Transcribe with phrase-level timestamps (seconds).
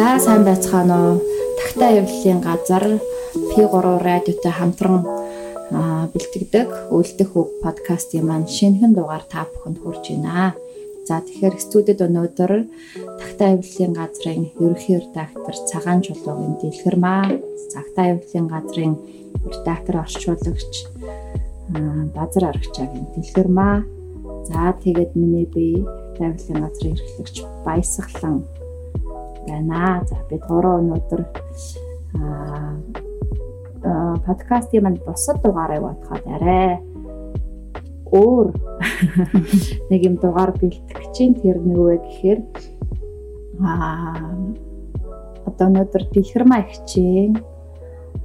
[0.00, 1.16] За сайн байцгаана уу.
[1.60, 2.84] Тагтаа явлалын газар
[3.52, 5.04] P3 радиотой хамтран
[6.12, 10.56] бэлтгэдэг Үлдэх үг подкастын маань шинэхэн дугаар та бүхэнд хүрж байна.
[11.04, 12.52] За тэгэхээр студид өнөөдөр
[13.20, 17.36] Тагтаа явлалын газрын ерөнхий редактор Цагаан Чулуугийн Дэлгэрмаа,
[17.68, 18.94] Тагтаа явлалын газрын
[19.52, 20.74] редактор орчуулагч
[22.16, 23.84] Базар Аргачаагийн Дэлгэрмаа.
[24.48, 25.84] За тэгээд миний бие
[26.16, 27.36] явлалын газрын эрхлэгч
[27.68, 28.48] Баясгалан
[29.46, 30.02] байна.
[30.08, 31.22] За бид гурван өнөөдөр
[32.20, 32.80] аа
[34.26, 36.80] подкастын манд босод дугаарыг бодоход арай
[38.12, 38.48] өөр
[39.90, 42.40] нэг юм дугаар бэлтгэж чинь тэр юу вэ гэхээр
[43.64, 44.36] аа
[45.48, 47.38] одоо өнөөдөр дэлгэрмаа ихчийн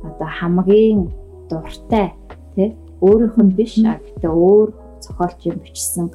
[0.03, 1.07] одоо хамгийн
[1.49, 2.11] дуртай
[2.55, 4.69] тий өөрийнх нь биш а гэтээ өөр
[5.03, 6.07] зохиолч юм бичсэн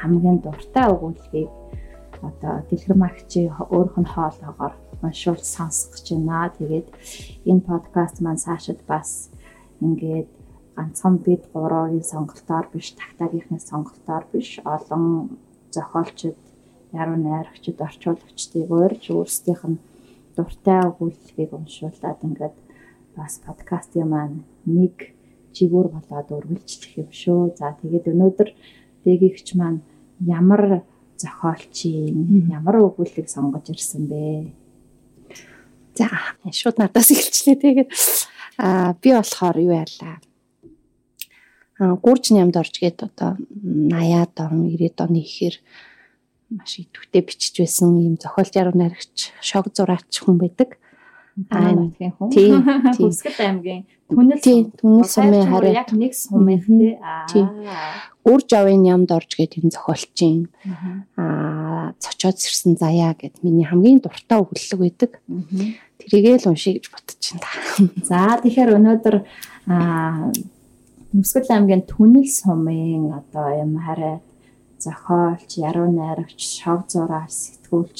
[0.00, 1.50] хамгийн дуртай өгүүлбэрийг
[2.22, 6.50] одоо дэлгэрмагчийн өөрөх нь хоолоогоор уншуул сонсох гэж байна.
[6.58, 6.88] Тэгээд
[7.50, 9.30] энэ подкаст маань цаашид бас
[9.80, 10.28] ингээд
[10.76, 15.38] ганцхан бид гурвын сонголтоор биш, тагтаагийнхны сонголтоор биш, олон
[15.74, 16.38] зохиолчд,
[16.92, 19.82] яруу найрагчд, орчуулагчдыг урьж өөрсдийнх нь
[20.36, 22.56] дуртай өгүүлбэрийг уншуулад ингээд
[23.16, 25.18] бас подкастын маань нэг
[25.54, 27.40] жигүүр болоод үргэлжлэх юм шүү.
[27.58, 28.48] За тэгээд өнөөдөр
[29.02, 29.82] дээгийгч маань
[30.22, 30.86] ямар
[31.18, 34.54] зохиолчийн ямар өгүүлбэрийг сонгож ирсэн бэ?
[35.98, 36.08] За
[36.54, 37.58] шууд надаас эхэлчлээ.
[37.58, 37.90] Тэгээд
[38.58, 40.22] аа би болохоор юу яалаа?
[41.78, 45.56] Аа гурж нямд орж гээд одоо 80-аад он 90-ад оны ихээр
[46.50, 50.78] маш идэвхтэй бичиж байсан юм зохиолч яруу найрагч шог зураач хүн байдаг.
[51.46, 52.30] Тийм хүн.
[52.34, 52.62] Тийм.
[52.98, 54.40] Хүсгэт аймгийн түнэл
[54.74, 56.64] түнэл сумын хараа яг нэг сумын
[57.30, 57.44] тий.
[57.44, 60.50] Аа үрж авын ямд орж гэдэг энэ зохиолчийн
[61.14, 65.12] аа цочоод сэрсэн заяа гэд миний хамгийн дуртай өгүүлэг байдаг.
[66.02, 67.50] Тэрийгээ л уншия гэж бодчихин та.
[68.08, 69.16] За тэгэхээр өнөөдөр
[69.70, 70.32] аа
[71.08, 74.20] Мөсгөл аймгийн Түнэл сумын одоо юм хараа
[74.76, 77.98] зохиолч, яруу найрагч, шог зураач, сэтгүүлч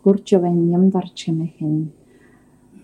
[0.00, 1.92] гүрж авын ямд орж хэмээх нь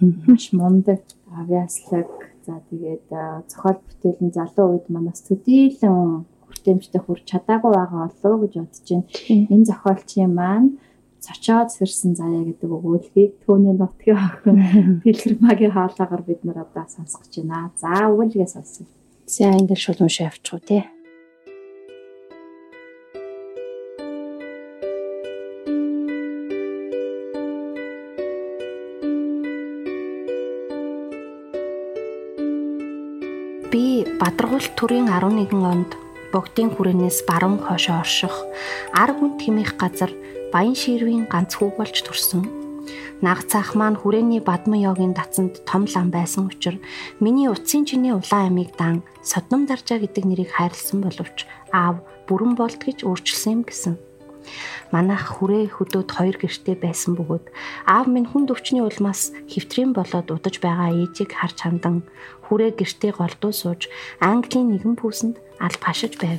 [0.00, 1.02] маш мундаг
[1.40, 2.08] авиаслаг
[2.46, 3.08] за тэгээд
[3.50, 9.06] зохиол бүтээлийн залуу үед манаас төдийлөн хүртээмжтэй хүрч чадаагүй байгаа болов гэж бодож байна.
[9.52, 10.68] Энэ зохиолчийн маань
[11.24, 14.56] цочоод сэрсэн заяа гэдэг өгүүлбэрийг төөний нутгийн охин
[15.02, 17.72] Пилгримагийн хаалгаар бид нар одоо сонсгож байна.
[17.80, 18.84] За өгүүлгээ сонсъё.
[19.26, 20.84] За ингээд шууд уншаа авчихв тий.
[34.54, 35.90] Бадаргуул төрийн 11 онд
[36.30, 38.30] богдын хүрээнээс баруун хойшоо орших
[38.94, 40.14] ар гүн тэмэх газар
[40.54, 42.46] баян ширвийн ганц хүү болж төрсөн.
[43.18, 46.78] Наг цаах маань хүрээний бадман йогийн дацанд том лам байсан учраас
[47.18, 52.78] миний утсын чиний улаан амийг дан содном даржаа гэдэг нэрийг хайрлсан боловч аав бүрэн болт
[52.78, 53.98] гэж өөрчилсөн юм гэсэн.
[54.94, 57.50] Манайх хүрээ хөдөөд хоёр гэртээ байсан бөгөөд
[57.90, 62.06] аав минь хүнд өвчний улмаас хэвтрийн болоод удаж байгаа ээжийг харж хандан
[62.46, 63.90] хүрээ гэртээ голдуу сууж
[64.22, 66.38] Английн нэгэн пүүсэнд аль пашиж байв.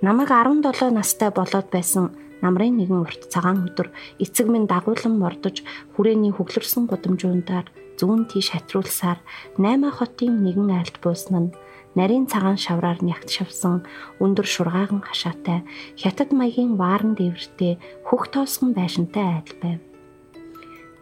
[0.00, 5.60] Намайг 17 настай болоод байсан намрын нэгэн урт цагаан өдөр эцэг минь дагуулan мордож
[5.92, 7.68] хүрээний хөглөрсөн гудамжуундаар
[8.00, 9.20] зүүн тийш хатруулсаар
[9.60, 11.54] 8 хотын нэгэн айлт буусан нь
[11.98, 13.84] нарийн цагаан шавраар нягт шавсан
[14.22, 15.60] өндөр шургаахан хашаатай
[16.00, 17.76] хятад маягийн ваарн дээвэртэй
[18.08, 19.80] хөх тоосгон байшинтай айдал байв.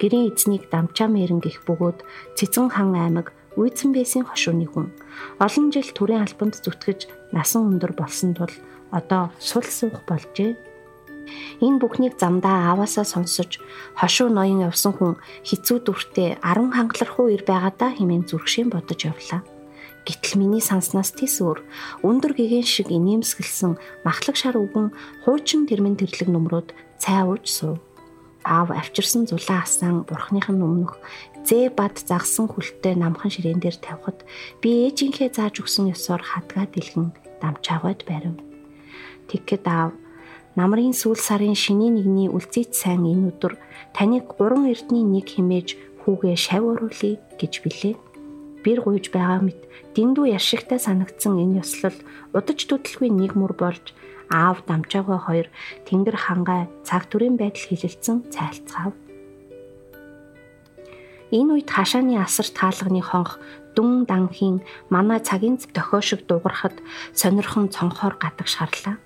[0.00, 1.98] Гэрийн эзнийг дамчаа мэрэн гих бөгөөд
[2.34, 4.88] цэцэн хан аймаг үйдсэн байсан хошууны хүн.
[5.38, 8.54] Олон жил төрийн албанд зүтгэж насан өндөр болсон тул
[8.90, 10.56] одоо сул суух болжээ.
[11.60, 13.60] Энэ бүхнийг замдаа ааваасаа сонсож
[14.00, 19.44] хошуу ноён явсан хүн хизүү дүртэй 10 хангалархуу ир байгаадаа хэмээн зүрхшийн бодож явлаа.
[20.10, 21.62] Гэтэл миний санснаас тис өөр
[22.02, 24.90] өндөр гэгэн шиг инээмсгэлсэн махлаг шар үгэн
[25.22, 27.78] хуучин тэрмэн тэрлэг нөмрөөд цай ууж суув.
[28.42, 30.98] Аав авчирсан зулаа асан бурхныхын өмнөх
[31.46, 34.26] зээ бад загсан хүлтэй намхан ширээн дээр тавихад
[34.58, 38.34] би ээжийнхээ зааж өгсөн ёсоор хадгаа дэлгэн дамчаагаад барив.
[39.30, 39.94] Тэгэхэд аав
[40.58, 43.54] Намрын сүүл сарын шинийн нэгний үлзийт сайн энэ өдөр
[43.94, 47.94] таныг гурван эрдний нэг химээж хүүгээ шав оруулъя гэж билээ.
[48.64, 49.60] Бэр гуйж байгаа мэт
[49.96, 51.96] дэндүү яшигтай санагдсан энэ ёслол
[52.36, 53.96] удаж төдөлгүй нэг мөр болж
[54.28, 55.48] аав дамжаагаа хоёр
[55.88, 58.94] тэнгэр хангай цаг төрийн байдал хилэлцэн цайлцгаав.
[61.30, 63.38] Энэ үед хашааны асар таалганы хонх
[63.74, 64.60] дүн данхийн
[64.92, 66.76] манай цагийн тохиошиг дуурахад
[67.14, 68.98] сонирхон цонхоор гадаг шарлаа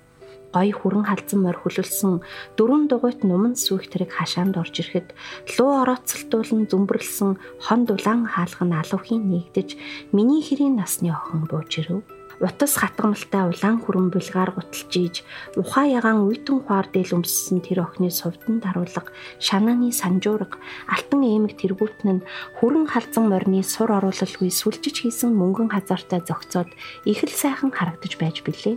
[0.55, 2.23] гой хүрэн халзан морь хүлэлсэн
[2.55, 5.11] дөрвөн дугуйт нуман сүйх тэрэг хашаанд орж ирэхэд
[5.59, 7.31] луу орооцолтуулан зүмбэрлсэн
[7.65, 9.69] хон дулаан хаалган алуухийн нэгдэж
[10.15, 12.07] миний хэрийн насны охин бууж ирэв.
[12.39, 15.23] Утас хатгамалтай улаан хүрэн булгаар гуталжиж
[15.55, 19.07] ухаа ягаан үйтэн хуар дээл өмссөн тэр охины сувдан даруулга
[19.39, 20.59] шанааны санжуурга
[20.91, 22.25] алтан эмэг тэргүүтэн нь
[22.59, 26.67] хүрэн халзан морины сур оруулалгүй сүлжиж хийсэн мөнгөн хазаартай зогцоод
[27.07, 28.75] их л сайхан харагдаж байж билээ.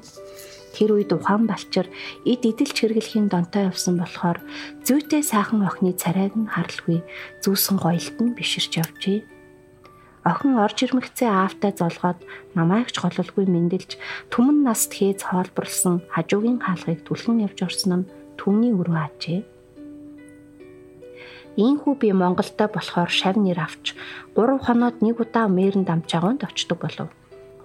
[0.78, 1.90] Тэр үед ухаан балчир
[2.22, 4.38] эд идэлч хэрэглэхийн донтой явсан болохоор
[4.86, 7.02] зүйтэй сайхан охины царайг нь харалгүй
[7.42, 9.26] зүүсэн гоёлт нь биширч явжээ.
[10.22, 12.22] Охин орж ирмэгцээ аавтай золгоод
[12.54, 13.98] намайгч гололгүй мэндэлж
[14.30, 18.08] түмэн наст хээз хоолборлсон хажуугийн хаалгыг түлхэн явж орсон нь
[18.38, 19.40] түүний өрөө ачээ.
[21.58, 23.98] Ийхүү би Монголда болохоор шав нэр авч
[24.38, 27.10] 3 хоноод нэг удаа мээрэн дамжаагонд очдог болов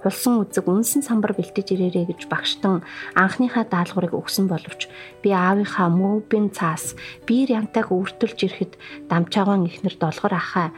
[0.03, 2.83] хулсан үзэг үнсэн самбар бэлтэж ирээрэй гэж багштан
[3.15, 4.91] анхныхаа даалгаврыг өгсөн боловч
[5.23, 6.93] би аавынхаа мөвбин цаас
[7.25, 8.73] биер янтайг өвөртөлж ирэхэд
[9.07, 10.69] дамчаагаан ихнэр долгор ахаа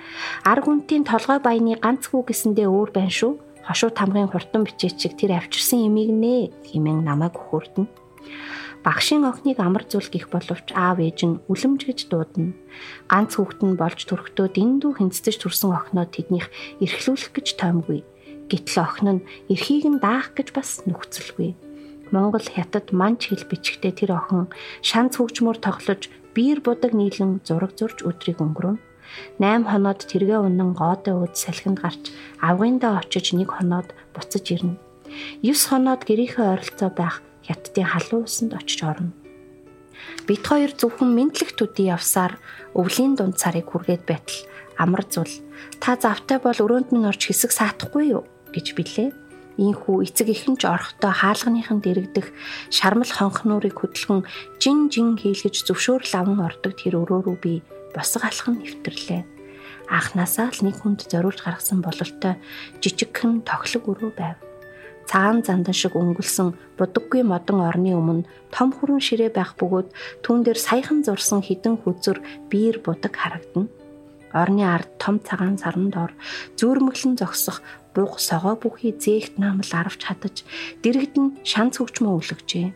[0.46, 3.34] арг үнтийн толгой баяны ганц хүү гэсэндээ өөр байна шүү
[3.66, 7.90] хошуу тамгын хурдан бичээч чиг тэр авчирсан эмийг нэ хэмээн намайг хөхөрдөн
[8.86, 12.54] багшийн охиныг амар зүйл гих боловч аав ээж нь үлэмж гэж дуудана.
[13.10, 16.54] Ганц хүүхэд нь болж төрөхдөө дэндүү хинцэж төрсэн охиноо тэднийх
[16.86, 18.06] эрхлүүлэх гэж тоомгүй.
[18.50, 21.58] Гэтэл охин нь эрхийг нь даах гэж бас нөхцөлгүй.
[22.14, 24.46] Монгол хятад манч хэл бичгтээ тэр охин
[24.86, 26.08] шанц хөгжмөр тоглож
[26.38, 28.78] биер будаг нийлэн зураг зурж өдрийг өнгөрөв.
[29.40, 34.78] 8 хоноод тэргээ унан гоодой өөд салхинд гарч авгиндаа очиж нэг хоноод буцаж ирнэ.
[35.42, 39.14] 9 хоноод гэрийнхээ ойролцоо байх хятадын халуун усанд очиж орно.
[40.28, 42.38] Бит хоёр зөвхөн мэдлэг төдий явсаар
[42.74, 44.40] өвлийн дунд царыг хүргээд байтал
[44.78, 45.30] амар зул.
[45.80, 48.24] Та завтай бол өрөөнд минь орж хэсэг саатахгүй юу?
[48.56, 49.10] Гэж билээ.
[49.56, 52.28] Ийхүү эцэг ихэн ч орхтой хаалганыхан дэрэгдэх
[52.72, 54.28] шармал хонхнуурыг хөдөлгөн
[54.60, 57.54] жин жин хийлгэж зөвшөөрөл аван ордог тэр өрөө рүү би
[57.96, 59.24] босго алхан нэвтрлээ.
[59.88, 62.36] Анхнаасаа л нэг хүнд зориулж гаргасан бололтой
[62.84, 64.38] жижигхэн тоглог өрөө байв.
[65.06, 69.94] Цагаан зандан шиг өнгөлсөн будаггүй модон орны өмнө том хүрэн ширээ байх бөгөөд
[70.26, 72.20] түүн дээр саяхан зурсан хідэн хүзүр
[72.50, 73.70] биер будаг харагдана.
[74.34, 76.12] Орны ард том цагаан саран дор
[76.58, 77.62] зүүрмөглөн зогсох
[77.96, 80.44] буг согоо бүхий зээгт наамл аравч хадаж
[80.84, 82.68] дэрэгд нь шанц хөгжмөө өлгөжээ.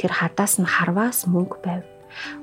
[0.00, 1.84] Тэр хадаас нь харваас мөнгө байв.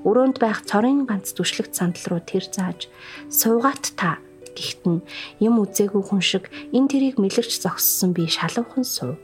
[0.05, 2.87] Өрөөнд байх цорын ганц түшлэгт сандал руу тэр зааж
[3.33, 4.21] суугаат та
[4.53, 5.01] гихт нь
[5.39, 6.45] юм үзээгүй хүн шиг
[6.75, 9.17] энэ тэрийг мэлэрч зогссон би шалавхан суув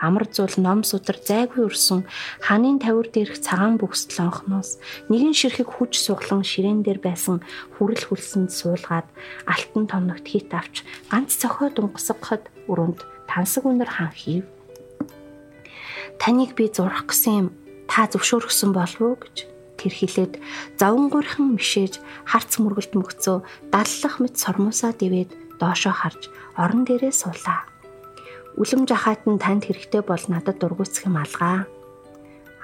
[0.00, 2.08] амар зул ном судар зайгүй өрсөн
[2.40, 4.80] ханын тавир дээрх цагаан бүхсэл онхноос
[5.12, 7.44] нэгэн ширхэг хүч суглан ширээн дээр байсан
[7.76, 9.08] хүрэл хүлсэнд суулгаад
[9.44, 10.82] алтан томногт хит авч
[11.12, 13.00] ганц цохоо дунгасгахад өрөөнд
[13.30, 14.44] тансаг өнөр хан хийв.
[16.18, 17.48] Таныг би зурах гэсэн юм
[17.86, 19.36] та зөвшөөрөхсөн болов уу гэж
[19.80, 20.32] тэр хилээд
[20.76, 23.38] завангуурхан мишээж харц мөргөлт мөгцөө
[23.72, 26.28] даллах мэт сормосоо дэвээд доошоо харж
[26.60, 27.69] орон дээрээ суулаа.
[28.58, 31.70] Үлэм жахаат нь танд хэрэгтэй бол надад дургуйцэх юм алгаа.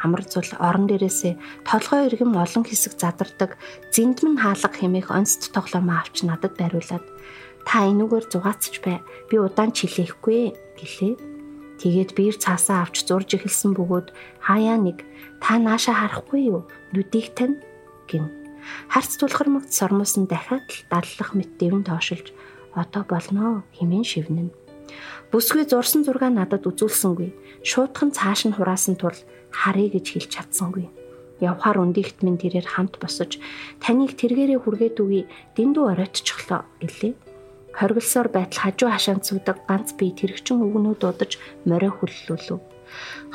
[0.03, 3.57] Амар зул орон дээрээсээ толгой иргэм олон хэсэг задардаг
[3.95, 7.05] зэндмэн хаалга хэмээх онцт тоглоом авч надад бариулаад
[7.65, 9.01] та энүүгээр зугаацч бай.
[9.31, 11.15] Би удаан чилээхгүй гэлээ.
[11.81, 14.09] Тэгээд биер цаасаа авч зурж эхэлсэн бөгөөд
[14.45, 15.05] хаяа нэг
[15.41, 16.61] та нааша харахгүй юу?
[16.93, 17.61] Нүдийг тань
[18.09, 18.33] гин.
[18.89, 22.33] Харц тулхармагт сормоос нь дахиад л даллах мэт дэвэн тоошилж
[22.73, 24.66] одоо болноо хэмээн шивнэн.
[25.31, 27.35] Бүсгүй зурсан зураг надад үзүүлсэнгүй.
[27.67, 29.19] Шуудхан цааш нь хураасан тул
[29.51, 30.87] харъя гэж хэлж чадсангүй.
[31.43, 33.37] Явхаар өндийгт минь тэрээр хамт босож
[33.83, 35.23] таныг тэргээрээ хүргээд үгүй
[35.59, 37.13] дэндүү оройтчихлоо гэлээ.
[37.77, 41.37] Хоригдсоор байтал хажуу хашаанд суудаг ганц бие тэрэгчин өвгнүүд удаж
[41.69, 42.57] морио хүллүүлв.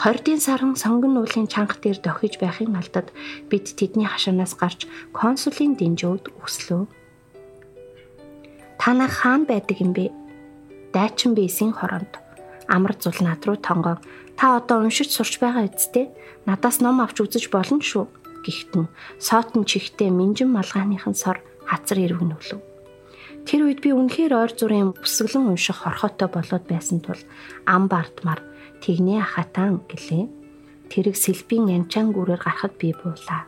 [0.02, 3.14] Хордын саран сонгон уулын чанга дээр дохиж байхын алдад
[3.52, 6.84] бид тэдний хашаанаас гарч консулын дэнжөөд өслөө.
[8.82, 10.21] Та нар хаана байдаг юм бэ?
[10.94, 12.20] Дайчин бийсийн хороонд.
[12.68, 13.98] Амар зул над руу тонгоо.
[14.38, 16.10] Та одоо уншиж сурч байгаа үсттэй
[16.46, 18.08] надаас ном авч үзэж болно шүү
[18.46, 18.88] гихтэн.
[19.20, 22.72] Соотон чихтэй минжин малгааныхан сор хацар ирвэнүүлв
[23.46, 27.18] тэр үед би үнэхээр ойр зургийн бүсгэлэн унших хорхотой болоод байсан тул
[27.66, 28.42] ам бардмар
[28.86, 30.26] тэгнээ хатаан гэлээ.
[30.92, 33.48] Тэрэг сэлбийн янчаан гүрээр гарахад би буулаа.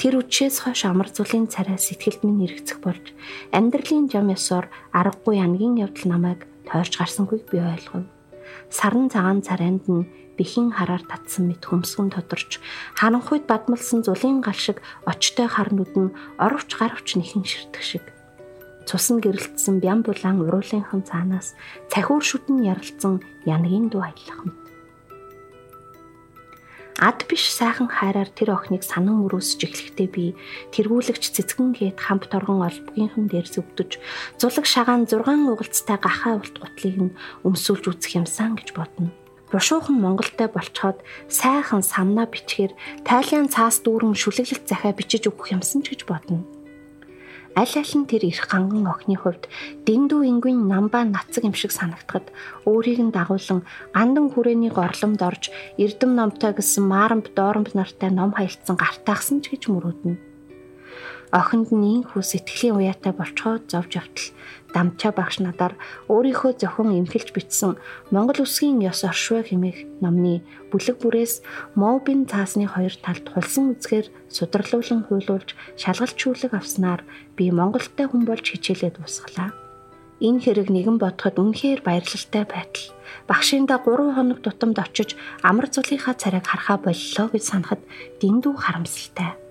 [0.00, 3.14] Тэр үчээс хойш амар зулын царай сэтгэлд минь эргэцэх болж
[3.54, 8.04] амьдралын жам ёсоор аргагүй ангийн явдал намайг тойрч гарсангүй би ойлгов.
[8.70, 12.58] Саран цагаан царайнд нь бэхин хараар татсан мэт хөмсгөн тодорч
[12.98, 18.04] харанхуйд бадмалсан зулын гал шиг очтой харнууд нь оровч гарвч нэхэн ширтэх шиг
[18.86, 21.54] цусн гэрэлтсэн бям булаан уруулынхан цаанаас
[21.90, 24.63] цахиур шүтэн яралцсан янгийн дуу аялах мэт
[26.98, 30.24] ад биш сайхан хайраар тэр охиныг санан өрөөсж эхлэхдээ би
[30.70, 33.98] тэргүүлэгч цэцгэн гээд хамт торгон олбгийнхэн дээр зүвдэж
[34.38, 39.10] зулаг шагаан 6 угалцтай гахаа улт гутлыг нь өмсүүлж үзэх юмсан гэж бодно.
[39.50, 42.72] Бушуухан Монголтай болцоход сайхан самнаа бичгээр
[43.02, 46.53] тайлан цаас дүүрэн шүлэглэлт захиа бичиж өгөх юмсан ч гэж бодно
[47.54, 49.46] аль аль нь тэр их ганган охины хувьд
[49.86, 52.34] дэндүү ингийн намбаа нацаг юм шиг санагдахад
[52.66, 53.62] өөрийг нь дагуулan
[53.94, 59.70] гандан хүрээний горломд орж эрдэм номтой гэсэн маарамб дооромб нартай ном хаялцсан гартаагсан ч гэж
[59.70, 60.18] мөрөөднө.
[61.34, 64.28] Охинд нь инхүү сэтгэлийн уяатай болцоход зовж явтал
[64.74, 65.78] Дамчаа багш надаар
[66.10, 67.78] өөрийнхөө зохион эмхэлж бичсэн
[68.10, 70.42] Монгол үсгийн ёс оршвэ хэмээх номны
[70.74, 71.46] бүлэг бүрээс
[71.78, 77.06] Мовбин цаасны хоёр талд хулсан үзгээр сударлуулан хуйлуулж шалгалжүүлэг авснаар
[77.38, 79.54] би Монголтай хүн болж хичээлээ дуусгалаа.
[80.18, 82.86] Энэ хэрэг нэгэн бодоход үнэхээр баярлалтай байтал
[83.30, 87.82] багшиндаа 3 хоног тутамд очиж амар цулынхаа царайг харахаа боллоо гэж санахад
[88.18, 89.43] дэндүү харамсалтай.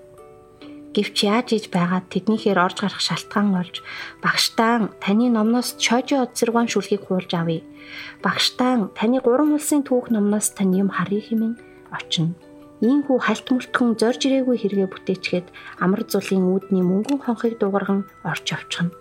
[0.94, 3.82] Гэвч яаж иж байгаад тэднийхээр орж гарах шалтгаан болж
[4.22, 7.66] багштаан таны номноос чожи одсэргуун шүлхийг хуулж авъя.
[8.22, 11.58] Багштаан таны гурван улсын түүх номноос тань юм харъя хэмээн
[11.98, 12.38] очино.
[12.86, 15.48] Ийхүү халт мөлтгөн зорж ирээгүй хэрэгэ бүтээчгээд
[15.82, 18.94] амар зулын үүдний мөнгөн хонхыг дуугарган орж авчихна.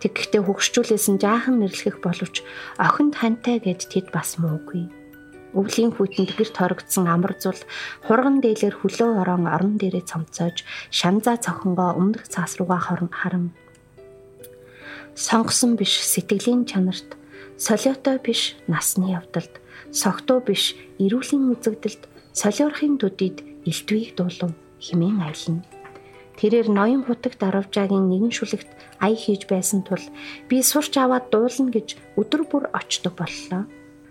[0.00, 2.40] Тэгэхдээ хөгшчүүлсэн жаахан нэрлэх боловч
[2.80, 4.99] охинд хантай гэд тэд бас муугүй
[5.54, 7.58] өвлийн хүйтэнд гэрт хорогдсон амар зул
[8.06, 10.62] хурган дээлэр хөлөө орон орон дээрээ цомцоож
[10.94, 13.50] шанзаа цохонгоо өмнөх цаас руугаа хорон харан.
[15.18, 17.18] Сонгосон биш сэтгэлийн чанарт
[17.58, 19.58] солиотой биш насны явдалд
[19.90, 22.02] согтуу биш эрүүлийн үзэгдэлд
[22.32, 25.66] солиорхын төдийд элтвийг дуулав химэн айлна.
[26.38, 28.70] Тэрээр ноён хутаг даравжаагийн нэгэн шүлэгт
[29.02, 30.00] ая хийж байсан тул
[30.48, 33.68] би сурч аваад дуулна гэж өдөр бүр очдог боллоо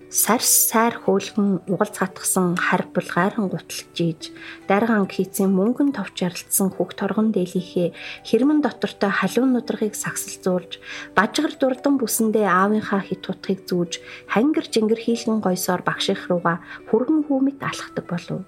[0.09, 4.33] сарс сайр хөөлгөн угалц хатгсан хар булгайран гуталж ийж
[4.65, 7.93] даргаан хийцэн мөнгөн товч ярилцсан хөх торгон дээлийнхээ
[8.25, 10.81] хэрмэн дотортой халуун нудрагыг сагсалзуулж
[11.13, 14.01] бажгар дурдан бүсэндээ аавынхаа хит тутхыг зүүж
[14.33, 16.57] хангар жингэр хийлгэн гойсоор багших руугаа
[16.89, 18.41] хүргэн хүмэт алхдаг болов.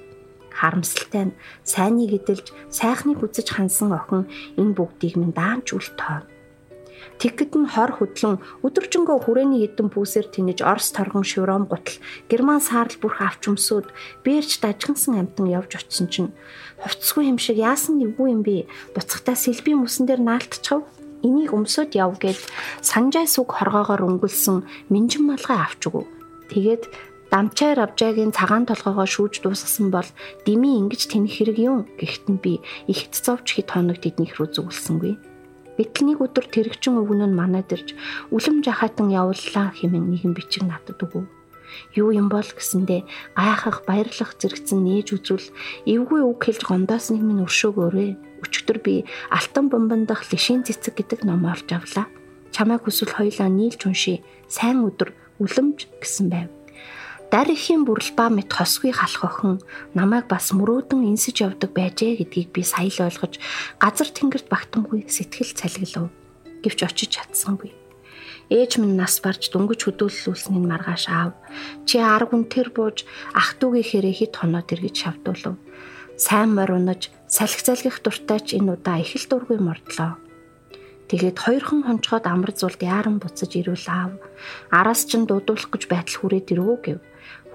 [0.49, 4.25] Харамсалтай нь сайныг эдэлж сайхныг үзэж хансан охин
[4.57, 6.25] энэ бүгдийг минь даанч үл тоо
[7.21, 12.97] Тэгэхэд нь хор хөдлөн өдөржингөө хүрээний эдэн пүүсээр тэнэж Орос торгон шүром гутал Герман саарл
[12.97, 13.93] бүрх авч өмсөд
[14.25, 16.33] бээрч дажгансан амтан явж очисон чинь
[16.81, 18.65] хувцсгүй юм шиг яасан эвгүй юм бэ?
[18.97, 20.81] Буцахтаа сэлбийн мөсөн дээр наалтчихв.
[21.21, 22.41] Энийг өмсөд яв гэж
[22.81, 26.09] санжай сүг хоргоогоор өнгөлсөн минжин малгай авч өгөв.
[26.49, 26.89] Тэгээд
[27.29, 30.09] дамчаар авжаагийн цагаан толгоогоо шүүж дуусгасан бол
[30.49, 32.53] дими ингэж тэнэх хэрэг юм гэхдээ би
[32.89, 35.30] ихт зовж хит хоног тэднийх рүү зүгэлсэнгүй.
[35.79, 37.95] Гэтэл нэг өдөр тэрэгчин өвгөн нь манад ирж
[38.33, 41.25] үлэм жахаатан явууллаа хэмээн нэгэн бичиг надад өгөв.
[41.95, 45.47] Юу юм бол гэсэндэ гайхах баярлах зэрэгцэн нээж үзвэл
[45.87, 48.11] эвгүй үг хэлж гондоос нэг минь өршөөгөөрэй.
[48.43, 52.11] Өчигдөр би Алтан бомбон дах лишийн цэцэг гэдэг ном олж авлаа.
[52.51, 54.19] Чамайг хүсвэл хоёлаа нийлж уншия.
[54.51, 56.60] Сайн өдөр үлэмж гэсэн байв.
[57.31, 59.63] Дар ихийн бүрлбаа мэт хосгүй халах охин
[59.95, 63.39] намайг бас мөрөөдөн инсэж явдаг байжээ гэдгийг би сая л ойлгож
[63.79, 66.11] газар тэнгэрт багтамгүй сэтгэл цалиглав.
[66.59, 67.71] Гэвч очиж чадсангүй.
[68.51, 71.31] Ээж минь нас барж дөнгөж хөдөөллүүлснийг маргааш аав.
[71.87, 75.55] Чи арга үнтер бууж ах トゥ угийнхээрээ хит хоноод эргэж шавдуулав.
[76.19, 80.19] Сайн морь унаж салхи залгих дуртайч энэ удаа их л дургүй мордлоо.
[81.07, 84.19] Тэгээд хоёрхан хонцгоод амар зулд яаран буцаж ирүүл аав.
[84.67, 86.99] Араас чин дуудуулах гэж байтал хүрээд ирвүү гэв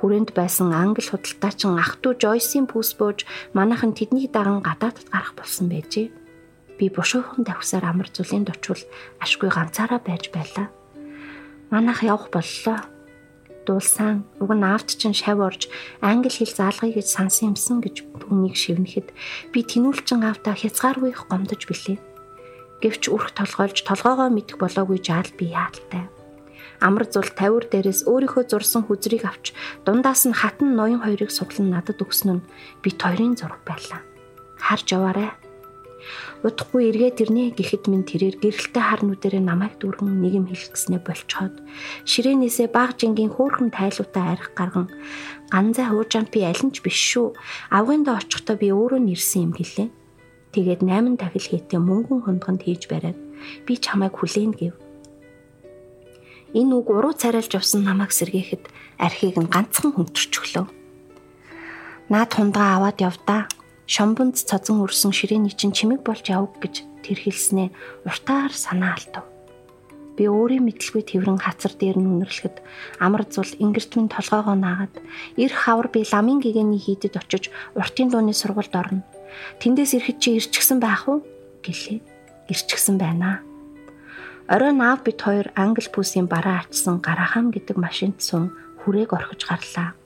[0.01, 3.25] хүрээнд байсан англи худалдаачин ах トゥ Жойсийн пүүс бууж
[3.57, 6.13] манайхан тэднийг даган гадаадд гарах болсон байжээ.
[6.77, 8.85] Би бушуухан давхсаар амар зүлийн дочвол
[9.25, 10.69] ашгүй ганцаараа байж байлаа.
[11.73, 12.85] Манайх явах боллоо.
[13.65, 15.73] Дуулсан уг нь аавд чинь шав орж
[16.05, 19.09] англи хэл заалгая гэж сансан юмсан гэж түүнийг шивнэхэд
[19.51, 21.99] би тэнүүлчин аавтаа хязгааргүй гомдож билээ.
[22.85, 26.07] Гэвч үрх толгойлж толгоогоо мэдэх болоогүй жаал би яалтаа
[26.81, 31.99] амар зул тавир дээрээс өөрийнхөө зурсан хүзрийг авч дундаас нь хатан ноён хоёрыг суглан надад
[32.05, 32.47] өгсөн нь
[32.83, 34.01] бит хоёрын зураг байлаа.
[34.61, 35.31] Харж яваарай.
[36.47, 41.59] Удахгүй эргээд ирнэ гэхэд минь тэрээр гэрэлтэй хар нүдэрээ намайг дүүргэн нэг юм хэлгэснээ болцоход
[42.07, 44.87] ширээнээсээ баг жингийн хөөрхөн тайлуутай арх гарган
[45.51, 47.35] ганзай хуужаанд би аль нь ч биш шүү.
[47.75, 49.89] Авгиндаа очихдоо би өөрөө нэрсэн юм гэлээ.
[50.55, 53.19] Тэгээд 8 дахил хийтээ мөнгөн хундганд хийж бариад
[53.67, 54.86] би чамайг хүлээн гэв.
[56.57, 58.65] Энэ үг уруу царайлж явсан намайг сэргээхэд
[58.97, 60.67] архийг нь ганцхан хүнтэрч өглөө.
[62.09, 63.41] Наад хундагаа аваад явдаа
[63.85, 67.69] шомбонд цозон өрсөн ширээний чинь чимэг болж явг гэж тэр хэлснээ
[68.09, 69.29] уртаар санаа алдав.
[70.17, 72.65] Би өөрийн мэдлгүй тэрэн хацар дээр нь үнэрлэхэд
[73.05, 74.97] амар зул ингэрт минь толгоогоо наагаад
[75.37, 79.05] эр хавар би ламын гэгэний хийдэд очиж уртын дууны сургуульд орно.
[79.61, 81.21] Тэндээс ирэхэд чи ирчихсэн байх уу?
[81.61, 82.01] гэлээ.
[82.49, 83.45] Ирчихсэн байна.
[84.55, 89.99] Оройн аав бит хоёр англи пүсийн бараа ачсан гарахам гэдэг машинд сун хүрээг орхиж гарлаа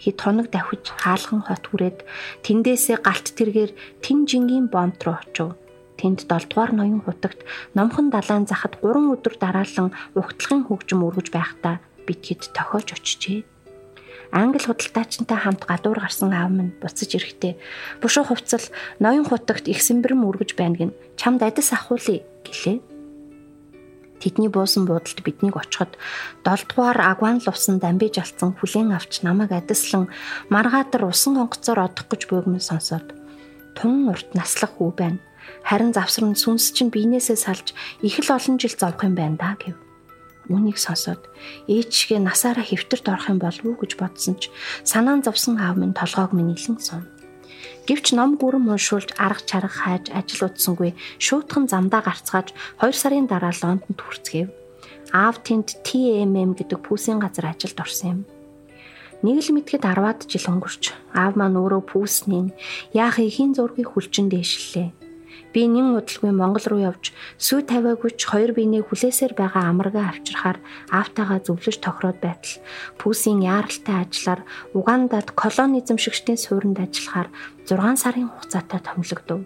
[0.00, 1.98] хэд хоног давхиж хаалхан хот хүрээд
[2.44, 5.56] тэндээсээ галт тэргээр тэн жингийн бомт руу очив.
[6.00, 7.44] Тэнд 7 дугаар ноён хутагт
[7.76, 13.44] номхон далайн захад 3 өдөр дараалан угтлахын хөгжим өргөж байхдаа бид хэд тохиож очижээ.
[14.32, 17.60] Англи худалдаачинтай хамт гадуур гарсан аав минь буцаж ирэхдээ
[18.00, 18.64] бушуу хувцал
[19.04, 22.89] ноён хутагт их сэмбэрэм үргэж байна гин чамд адис ахуулъя гэлээ.
[24.20, 25.96] Тэдний буусан буудалд биднийг очиход
[26.44, 30.12] 7 дугаар агван лувсан дамбиж алдсан хүлэн авч намайг адислан
[30.52, 33.16] маргаатар усан онгоцоор одох гэж бөөгмөн сонсоод
[33.72, 35.20] тун урт наслах хүү байна.
[35.64, 37.72] Харин завсар нь сүнс чинь биенээсээ салж
[38.04, 39.76] их л олон жил зовх юм байна да гэв.
[40.52, 41.24] Үүнийг сонсоод
[41.70, 44.52] ээжгээ насаараа хэвтэрт орох юм болов уу гэж бодсон ч
[44.84, 47.06] санаан зовсон аав минь толгоог минь илэн сум.
[47.88, 53.54] Гэвч ном гүрэн уншуулж арга чарга хайж ажил утсангүй шуутхан замдаа гарцгааж 2 сарын дараа
[53.56, 54.48] Лондонд хүрцгээв.
[55.12, 58.20] Аав тэнд TMM гэдэг пүүсийн газар ажилд орсон юм.
[59.26, 62.54] Нэг л мэдхэд 10-аад жил өнгөрч аав маань өөрөө пүүснийн
[62.96, 64.99] яах ихийн зургийг хүлчин дээшлээ.
[65.50, 67.10] Би нэн удалгүй Монгол руу явж
[67.42, 70.62] сүү тавиагүйч хоёр биений хүлээсээр байгаа амаргаа авчрахаар
[70.94, 72.62] аавтайгаа зөвлөж тохироод байтал
[73.02, 74.46] пүүсийн яаралтай ажиллаар
[74.78, 77.28] Угандад колони эзэмшигчдийн суурьнд ажиллахаар
[77.66, 79.42] 6 сарын хугацаатай томилогдов.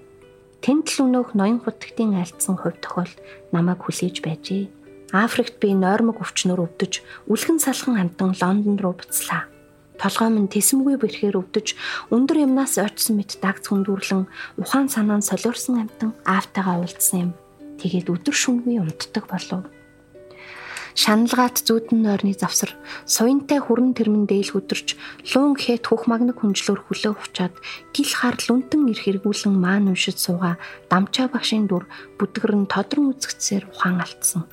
[0.61, 3.13] Тэнд л өнөөх ноён хутагтын альдсан хувь тохиол
[3.57, 4.69] намайг хүлээж байжээ.
[5.17, 7.01] Африкт би нойрмог өвчнөр өвдөж,
[7.33, 9.54] үлгэн салхан амтан Лондон руу буцлаа
[10.01, 11.69] толгой минь тэсэмгүй бэрхээр өвдөж
[12.15, 14.27] өндөр юмнаас очсон мэт дагц хүндүрлэн
[14.59, 17.31] ухаан санаан солиорсон амтан аавтайгаа уулзсан юм.
[17.79, 19.63] Тэгээд өдөр шөнөгүй унтдаг болов.
[20.95, 22.71] Шаналгаат зүүдэн нойрны завсар
[23.03, 24.95] суянтай хүрэн тэрмэн дээл хөдөрч
[25.35, 27.55] луун гэхэд хөх магнаг хүнжлөөр хөлөө хувчаад
[27.91, 30.55] гил хар лүнтэн ир хэрэгүүлэн маан уншиж сууга
[30.87, 31.91] дамчаа багшийн дүр
[32.23, 34.47] бүдгэрэн тодрон үзэгцсээр ухаан алдсан.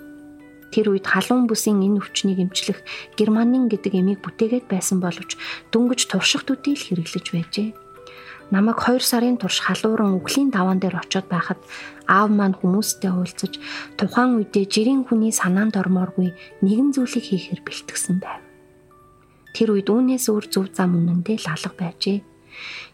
[0.71, 2.79] Тэр үед халуун бүсийн энэ өвчнийг эмчлэх
[3.19, 5.36] Германин гэдэг эмийг бүтээгээд байсан боловч
[5.75, 7.69] дөнгөж турших төдий л хэрэглэж байжээ.
[8.51, 11.60] Намайг 2 сарын турш халууран үглийн даваан дээр очиод байхад
[12.07, 13.60] аав маань хүмүүстэй уулзаж
[13.95, 18.43] тухайн үедээ жирийн хүний санаанд ормооргүй нэгэн зүйлийг хийхээр бэлтгэсэн байв.
[19.55, 22.19] Тэр үед үүнээс өөр зөв зам үнэндээ л алга байжээ.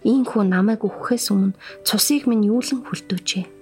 [0.05, 3.56] Ийм хүн намайг өгөхөөс өмнө цусыг минь юулан хүлдөөжээ.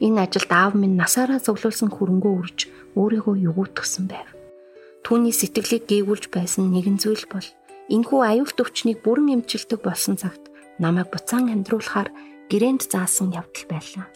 [0.00, 2.58] Энэ ажилд аав минь насаараа зөвлөсөн хөрөнгөө үрж
[2.96, 4.28] өөрийгөө югуутгсан байв.
[5.04, 7.44] Түүний сэтгэлийг гээгүүлж байсан нэгэн зүйл бол
[7.92, 10.48] энхүү аюулт өвчнийг бүрэн эмчилдэг болсон цагт
[10.80, 12.08] намайг буцаан амьдруулахаар
[12.48, 14.06] гэрээнд заасан явдал байлаа.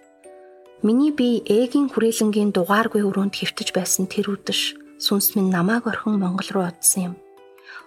[0.85, 6.49] Миний бие ээгийн хүрээлэнгийн дугааргүй өрөөнд хэвтэж байсан тэр үдэш сүнс минь намайг орхин Монгол
[6.53, 7.15] руу одсон юм.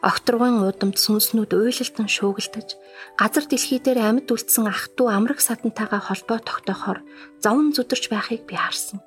[0.05, 2.77] Огторгын удамд сүнснүүд уйлалтан шуугилдаж,
[3.17, 6.99] газар дэлхий дээр амьд үлдсэн ах トゥ амраг сатантайгаа холбоо тогтоохоор
[7.41, 9.01] зовн зүдэрч байхыг би харсан.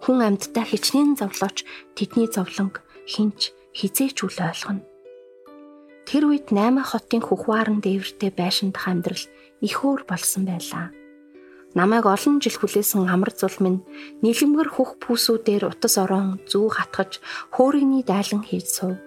[0.00, 4.82] Хүн амьдтай хичнээн зовлооч тэдний зовлонг хинч хизээч үл ойлгоно.
[6.08, 9.24] Тэр үед 8 хотын хөхваарн дээвртэй байшиндах амьдрал
[9.60, 10.88] их өөр болсон байлаа.
[11.76, 13.84] Намайг олон жил хүлээсэн амар зул минь
[14.24, 17.22] нийлэмгэр хөх пүүсүүдээр утас орон зүү хатгаж
[17.54, 18.98] хөөригний дайлан хийж сув.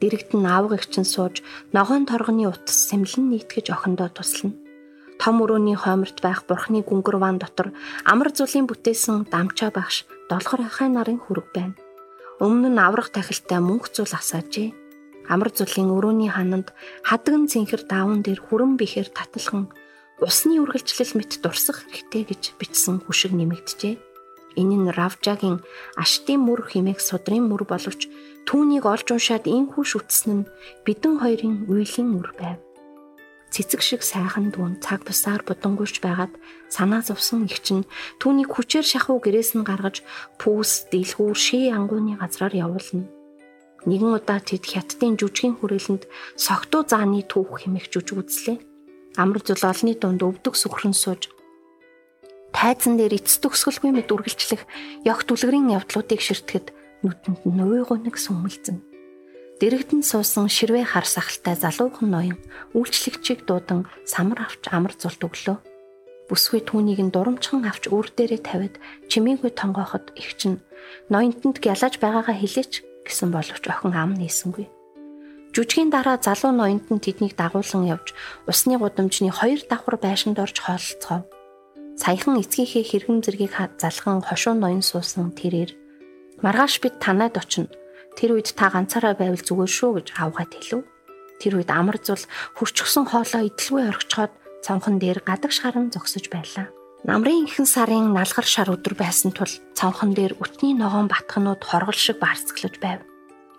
[0.00, 1.44] Дэрэгт нь аавг эгчин сууж
[1.76, 4.56] ногоон торгоны утас сэмлэн нийтгэж охиндоо туслана
[5.20, 7.76] том өрөөний хойморт байх бурхны гүнгэр ван дотор
[8.08, 11.76] амар зулын бүтээсэн дамчаа багш долгор ахай нарын хүрэг байна.
[12.40, 14.72] Өмнө нь аврах тахилтай мөнх зул асаажээ.
[15.28, 16.72] Амар зулын өрөөний хананд
[17.04, 19.68] хадган цэнхэр даавн дээр хүрэн бихээр татлахын
[20.24, 24.00] усны үргэлжлэл мэт дурсах хэрэгтэй гэж бичсэн хүшиг нэмэгдэжээ.
[24.56, 25.60] Энэ нь Равжагийн
[26.00, 28.08] аштын мөр химээх судрын мөр боловч
[28.48, 30.48] түүнийг олж уншаад инхүү шүтсэн нь
[30.86, 32.58] бидэн хоёрын үеийн мөр байв
[33.50, 36.30] цэцэг шиг сайхан дүүн цаг бусаар будангуйч байгаад
[36.70, 37.84] санаа зовсон их чинь
[38.22, 40.06] түүнийг хүчээр шахуу гэрээс нь гаргаж
[40.38, 43.10] пүүс дэлгүүр шээ ангууны газраар явуулна.
[43.90, 46.06] Нэгэн удаа тэд хятадын жүжигэн хүрээлэнд
[46.38, 48.58] согтуу зааны түүх хэмээх жүжиг үзлээ.
[49.18, 51.34] Амар зул олны дунд өвдөг сүхрэн сууж
[52.50, 54.62] Тайзан дээр эцэст төгсгөлгүй мэд үргэлжлэх
[55.06, 58.78] явх түлгэрийн явдлуудыг ширтгэхэд нүдэнд нь уйгунэг сүмэлзэн.
[59.60, 62.38] Дэрэгдэн суусан ширвэ хар сахалтай залуухан ноён
[62.72, 65.60] үйлчлэгчийг дуудан самар авч амар зулт өглөө.
[66.32, 68.74] Бүсгүй түүнийг нь дурамчхан авч үр дээрээ тавиад
[69.12, 70.64] чимээгүй тонгооход их чинь
[71.12, 74.64] ноёнтонд гялаж байгаагаа хэлээч гэсэн боловч охин ам нээсэнгүй.
[75.52, 78.14] Жүжигийн дараа залуу ноёнт нь тэднийг дагуулсан явж
[78.46, 81.26] усны гудамжны хоёр давхар байшинд орж хоолцгоо.
[82.00, 85.79] Саяхан эцгийнхээ хэрхэн зэргийг залхан хошуу ноён суусан тэрээр
[86.42, 87.70] маргааш бид танаад очино
[88.20, 90.84] Тэр үед та ганцаараа байвал зүгээр шүү гэж аавгаад хэлв.
[91.40, 92.20] Тэр үед амар зул
[92.58, 96.68] хурчгсан хоолоо идэлгүй орхичоод цонхон дээр гадаг шаран зогсож байлаа.
[97.06, 102.20] Намрын ихэнх сарын налгар шар өдөр байсан тул цонхон дээр өтний ногоон батхнууд хоргол шиг
[102.20, 103.00] барцглаж байв.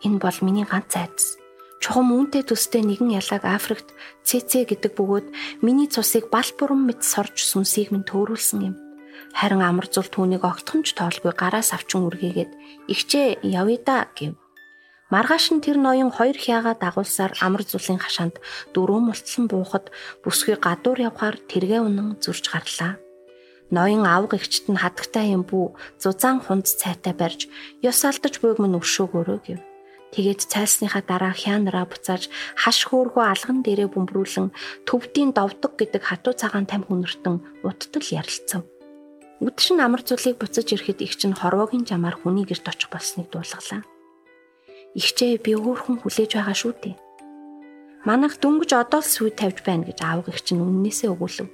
[0.06, 1.42] Энэ бол миний ганц айдас.
[1.82, 3.90] Чухам үүнтэй төстэй нэгэн ялаг Африкт
[4.22, 5.28] ЦЦ гэдэг бөгөөд
[5.66, 8.76] миний цусыг бал бүрэн мэт сорж сүнсийг минь төөрүүлсэн юм.
[9.40, 12.52] Харин амар зул түүнийг огтхонч тоолгүй гараас авчин үргээгээд
[12.92, 14.36] "Игчээ явъя да" гэв.
[15.12, 18.40] Маргааш нь тэр ноён хоёр хяага дагуулсаар амар зулын хашаанд
[18.72, 19.92] дөрөв мултлан буухад
[20.24, 22.96] бүсгүй гадуур явхаар тэргээ унан зурж гарлаа.
[23.76, 27.52] Ноён авга ихчт нь хадагтай юм бүү зузаан хунд цайтай барьж
[27.84, 29.60] ёс алдаж буйг минь өршөөгөөрөө гэв.
[30.12, 32.28] Тэгээд цайлсныхаа дараа хяанараа буцааж
[32.60, 34.48] хаш хөөргөө алган дээрээ бөмбрүүлэн
[34.88, 38.68] төвдийн довдог гэдэг хатуу цагаан там хүнэртэн уттал ярилцав.
[39.42, 43.82] Үдшин амар зүйлийг буцаж ирэхэд их чинь хорвоогийн жамаар хүний гэрт очих болсныг дуулгалаа.
[44.94, 46.96] Игчээ би өөрхөн хүлээж байгаа шүү дээ.
[48.06, 51.50] Манайх дөнгөж одоо л сүй тавьж байна гэж аав гэх чинь үннээсээ өгүүлв.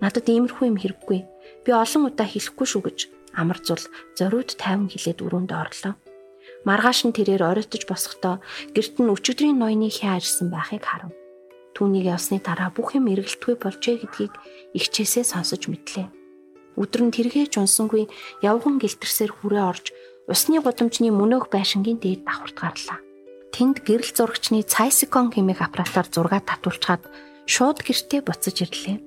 [0.00, 1.20] Надад иймэрхүү юм хэрэггүй.
[1.60, 2.98] Би олон удаа хэлэхгүй шүү гэж
[3.36, 3.84] амар зул
[4.16, 5.92] зориуд тайван хилээд өрөөнд орлоо.
[6.64, 8.40] Маргааш нь тэрээр оройтож босохдоо
[8.72, 11.12] гэрт нь өчигдрийн ноёны хяа ирсэн байхыг харав.
[11.76, 14.32] Түүнийг явсны дараа бүх юм эргэлтгүй болжээ гэдгийг
[14.72, 16.25] ихчээсээ сонсож мэдлээ.
[16.76, 18.04] Өдөр нь тэрхээж унсангүй
[18.44, 19.86] явган гэлтэрсээр хүрээ орж
[20.28, 22.98] усны гудамжны мөнөөх байшингийн дээд давхарт гарлаа.
[23.56, 27.08] Тэнд гэрэл зурагчны Цайсикон хэмээх аппаратаар зураг татуулчаад
[27.48, 28.98] шууд гэртээ буцаж ирлээ.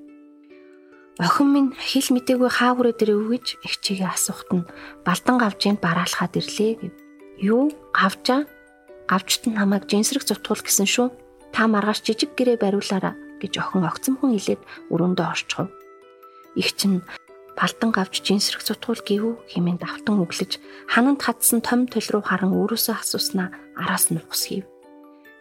[1.20, 4.68] Охин минь хэл мтэггүй хаа хүрээ дээр өвгөж их чигээ асуухт нь
[5.04, 6.92] балдан гавжинд бараалхаад ирлээ гэв.
[7.38, 8.48] Юу гавжаа?
[9.04, 11.12] Гавчт нь намайг жинсрэг зутгуул гэсэн шүү.
[11.52, 15.68] Та маргааш жижиг гэрээ бариулаараа гэж охин огцомхон хэлээд өрөөндөө орчихов.
[16.56, 17.04] Их чинь
[17.60, 20.56] Балтан гавж жинсрэх зутгуул гівүү хэмээн давтан өглөж
[20.88, 24.64] хананд хатсан том төл рүү харан өөрөөсөө асууснаа араас нь ухс хийв.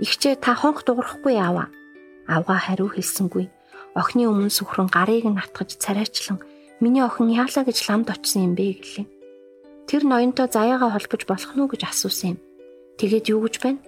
[0.04, 1.72] Игчээ та хонх дуурахгүй яава.
[2.28, 3.48] Авга хариу хэлсэнгүй.
[3.96, 6.44] Охины өмнө сүхрэн гарыг нь атгаж царайчлан
[6.84, 9.08] миний охин яалаа гэж ламд очсон юм бэ гэлээ.
[9.88, 12.40] Тэр ноёнтой заяагаа холбож болох нь гэж асуусан юм.
[13.00, 13.80] Тэгээд юу гэж байна?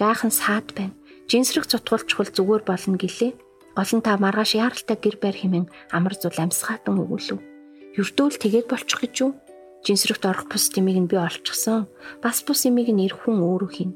[0.00, 0.96] Жаахан саад байна.
[1.28, 3.32] Жинсрэх зутгуулчвал зүгээр болно гэлээ.
[3.76, 7.55] Гол нь та маргааш яаралтай гэр байр хэмээн амар зул амьсгаатан өгүүлв.
[7.96, 9.32] Юртөөл тэгээд болчих гэж юу?
[9.80, 11.88] Жинсрэгт орох бус тэмийг нь би олчихсон.
[12.20, 13.90] Бас бус эмийг нь ирэх хүн өөрөө хин.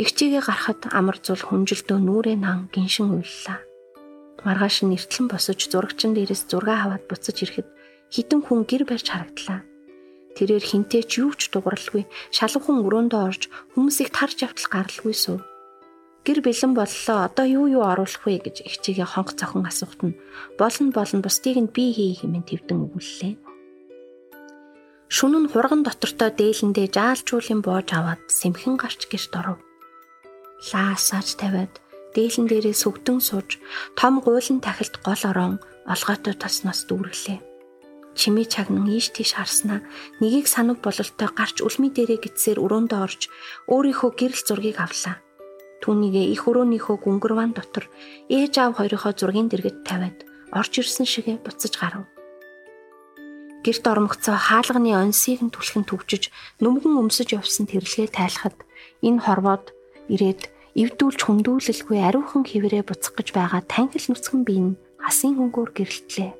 [0.00, 3.60] Игчээгээ гарахад амар зул хүнжилтөө нүрээ нан гиншин уйллаа.
[4.40, 7.68] Маргааш нь эртлэн босож зурагчин дээрээс зураг аваад буцаж ирэхэд
[8.08, 9.68] хитэн хүн гэр барьж харагдлаа.
[10.40, 13.42] Тэрээр хинтээ ч юу ч дугралгүй шалгахун өрөөндөө орж
[13.76, 15.44] хүмүүсийг тарж явтал гаралгүй суув.
[16.20, 17.18] Гэр бэлэн боллоо.
[17.24, 20.18] Одоо юу юу оруулах вэ гэж их чигээ хонх цохон асуухт нь
[20.60, 23.34] болно болно бусдыг нь би хий хэмээн твдэн өгүүллээ.
[25.08, 29.58] Шүн нь хурган дотортой дээлэндээ жаалчуулын боож аваад сэмхэн гарч гэрт оров.
[30.68, 31.80] Лаасааж тавиад
[32.12, 33.56] дээлэн дээрээ сүгдэн сууж
[33.96, 35.54] том гуйлан тахилд гол орон
[35.88, 37.40] олгоотой тосноос дүүрлээ.
[38.12, 39.80] Чими чагнан ийш тийш харснаа
[40.20, 43.32] нэгийг санав бололтой гарч үлми дээрээ гитсээр өрөөндөө орж
[43.72, 45.16] өөрийнхөө гэрэл зургийг авлаа
[45.80, 47.88] Түүнийгээ их өрөөнийхөө гүнгэрван дотор
[48.28, 52.04] ээж аав хоёрынхоо зургийн дэргэд тавиад орж ирсэн шигэ буцаж гарав.
[53.64, 58.56] Гэрт ормогцоо хаалганы онсыг нь түлхэн төвчж нүмгэн өмсөж явсан тэрлэгээ тайлахад
[59.04, 59.72] энэ хорвоод
[60.08, 66.30] ирээд эвдүүлж хүндүүлэлгүй ариухан хിവэрэ буцах гэж байгаа тангил нүцгэн бие нь хасын хөнгөөр гэрэлтлээ.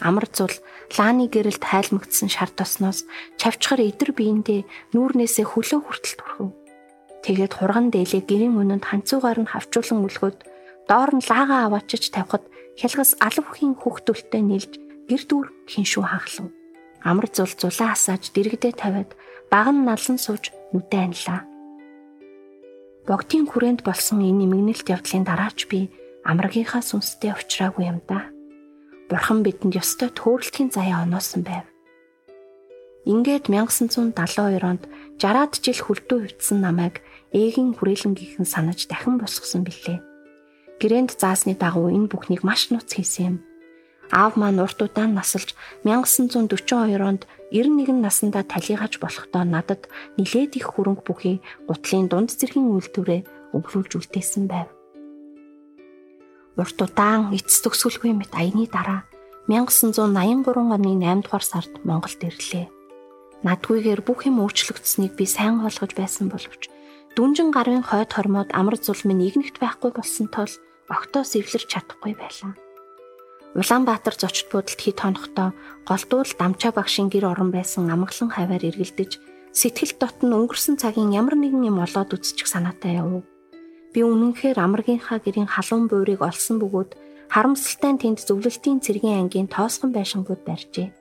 [0.00, 0.54] Амар зул
[0.96, 3.04] лааны гэрэлд хайлмагдсан шар тосноос
[3.40, 4.60] чавчхар идэр биендээ
[4.94, 6.57] нүүрнээсээ хөлөө хүртэл түрхв.
[7.24, 10.38] Тэгээд хурган дээлээ гэрийн өнөнд ханцуугаар нь хавчуулан үлгөөд
[10.88, 12.44] доор нь лаагаа аваачиж тавихад
[12.78, 14.72] хялгас алвхийн хүүхдүүлтэй нийлж
[15.10, 16.48] гэр дүр хиншүү ханхлав.
[17.02, 19.10] Амар зул зулаа асааж дэрэгдээ тавиад
[19.50, 21.40] баг нь налан сууж нүдэ анлаа.
[23.08, 25.88] Богдын хүрээнд болсон энэ нэмэгнэлт явдлын дараач би
[26.28, 28.28] амрагийнхаа сүнстэй уулзраагүй юм да.
[29.08, 31.64] Бурхан бидэнд ёстой төөрөлтийн заяа оноосон байв.
[33.06, 34.82] Ингээд 1972 онд
[35.18, 40.02] 60-аад жил хөлдөө хөвтсөн намайг ээгийн хүрээлэнгийнхэн санаж дахин босгосон билээ.
[40.82, 43.36] Гэрээнд заасны дагуу энэ бүхнийг маш нууц хийсэн юм.
[44.10, 45.52] Аав маань урт удаан насалж
[45.84, 51.36] 1942 онд 91 наснда талигаж болохдоо надад нилээд их хөрөнгө бүхий
[51.68, 54.68] гутлын дунд зэргийн үйлдвэрээ өвлүүлж үлдээсэн байв.
[56.56, 59.04] Урт удаан эцэс төгсгөлгүй мэт аяны дараа
[59.48, 62.77] 1983 оны 8 дугаар сард Монголд ирлээ.
[63.46, 66.66] Надгүйгээр бүх юм өөрчлөгдсөнийг би сайн ойлгож байсан боловч
[67.14, 70.50] дүнжин гарын хойд хормоод амар зулмын нэгнэгт байхгүй болсон тул
[70.90, 72.58] огтоо сэвлэрч чадахгүй байлаа.
[73.54, 75.54] Улаанбаатар зочд буудалд хит хонохдоо
[75.86, 79.22] голдуул дамчаа багшийн гэр орон байсан амгалан хаваар эргэлдэж
[79.54, 83.22] сэтгэл дотн өнгөрсөн цагийн ямар нэгэн юм олоод үзчих санаатай яв.
[83.94, 86.90] Би үнэнхээр амрагийнхаа гэрийн халуун буурийг олсон бөгөөд
[87.32, 90.97] харамсалтай тэнд зөвлөлтийн цэргийн ангийн тоосгон байшингууд барьжээ.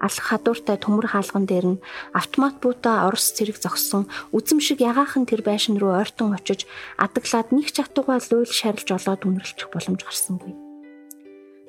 [0.00, 1.82] Алх хадууртай төмөр хаалган дээр нь
[2.16, 6.64] автомат буута орос цэрэг зогссон үзэмшиг ягаахан тэр байшин руу ойртон очиж
[6.96, 10.56] адаглаад нэг чатуугаа луйл шарилж олоод үнэрлэх боломж гарсангүй.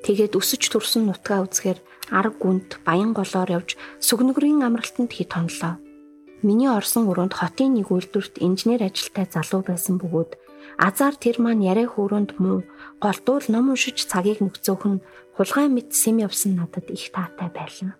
[0.02, 1.78] Тэгээд өсөж төрсөн нутгаа үзэхээр
[2.10, 5.78] арга гүнд баян голоор явж сүгнэгрийн амралтанд хит тонлоо.
[6.42, 10.34] Миний орсон өрөөнд хотын нэг үйлдвэрт инженер ажилтай залуу байсан бөгөөд
[10.74, 12.66] азар тэр маань яриа хөөрөнд муу
[12.98, 15.02] голдуул ном уншиж цагийг нөхцөөх нь
[15.38, 17.94] хулгай мэд сэм явсан надад их таатай байлаа.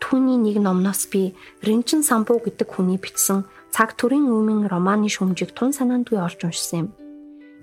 [0.00, 5.72] Түүний нэг номноос би Ринчин самбуу гэдэг хүний бичсэн цаг төрийн өмнө романы шүмжиг тун
[5.72, 6.88] санаандгүй олж уншсан юм.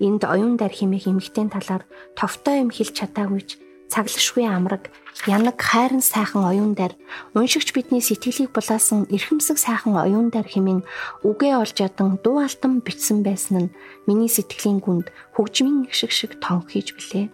[0.02, 1.86] Энд оюун дайр химэх эмгтэн талаар
[2.17, 3.50] товтой юм хэлж чадаагүйч
[3.93, 4.89] цаглашгүй амраг,
[5.30, 6.98] янаг хайрын сайхан оюун дайр,
[7.38, 10.82] уншигч бидний сэтгэлийг булаасан эрхэмсэг сайхан оюун дайр хэмээн
[11.22, 13.74] үгээ олж ядан дуу алтан бичсэн байсан нь
[14.10, 17.30] миний сэтгэлийн гүнд хөгжмийн шиг шиг тонх хийж билээ.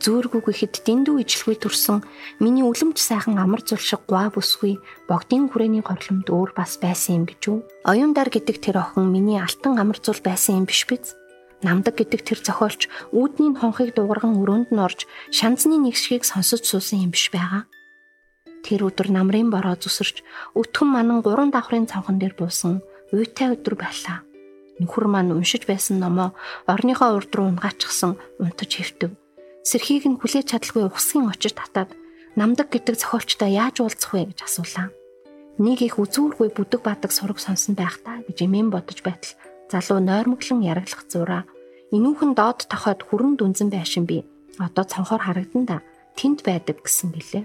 [0.00, 2.00] Зөөргүг ихэд дэндүү ижлгүй төрсөн
[2.40, 7.42] миний үлэмж сайхан амар зулшиг гуа бүсгүй богдын хүрээний горломд өөр бас байсан юм гэж
[7.52, 7.58] үү?
[7.84, 11.20] Оюун дар гэдэг тэр охин миний алтан амар зул байсан юм биш биз?
[11.62, 17.12] намдаг гэдэг тэр зохиолч үүдний хонхыг дуугарган өрөөнд нь орж шанцны нэгшгийг сонсож суусан юм
[17.12, 17.68] биш байгаа.
[18.64, 20.24] Тэр өдөр намрын бороо зүсэрч
[20.56, 22.80] өтгөн манан гурван давхрын цонхон дээр буусан
[23.12, 24.24] уйтай өдөр байлаа.
[24.80, 26.32] Нөхөр маань уншиж байсан номоо
[26.64, 29.19] орныхоо урд руу унгаачихсан унтаж хэвтэв.
[29.66, 31.92] Сэрхийг нь хүлээж чадалгүй ухсгийн очир татаад
[32.36, 34.88] намдаг гэдэг зохиолчтой яаж уулзах вэ гэж асуулаа.
[35.60, 39.36] Нэг их үзүүргүй бүдэг бадаг сураг сонсон байх та гэж эмээн бодож байтал
[39.68, 41.44] залуу нойрмоглон яраглах зураа
[41.92, 44.24] энүүхэн доод тохойд хүрэн дүнзэн байшин би
[44.56, 45.76] одоо цонхоор харагдан да
[46.16, 47.44] тэнд байдаг гэсэн гэлээ.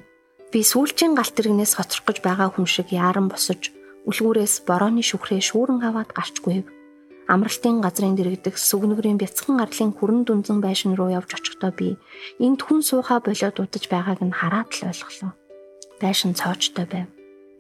[0.54, 3.76] Би сүүлчийн галт тэрэгнээс хоцрох гэж байгаа хүн шиг яаран босож
[4.08, 6.64] үлгүүрээс борооны шүхрээ шүүрэн аваад гарчгүй.
[7.28, 11.98] Амралтын газрын дэрэгдэх сүгнэгрийн бяцхан арлын хүрэн дүнзэн байшин руу явж очихдоо би
[12.38, 15.32] энд хүн суухаа болоод удаж байгааг нь хараад л ойлголоо.
[16.02, 17.10] Байшин цоочтой байв.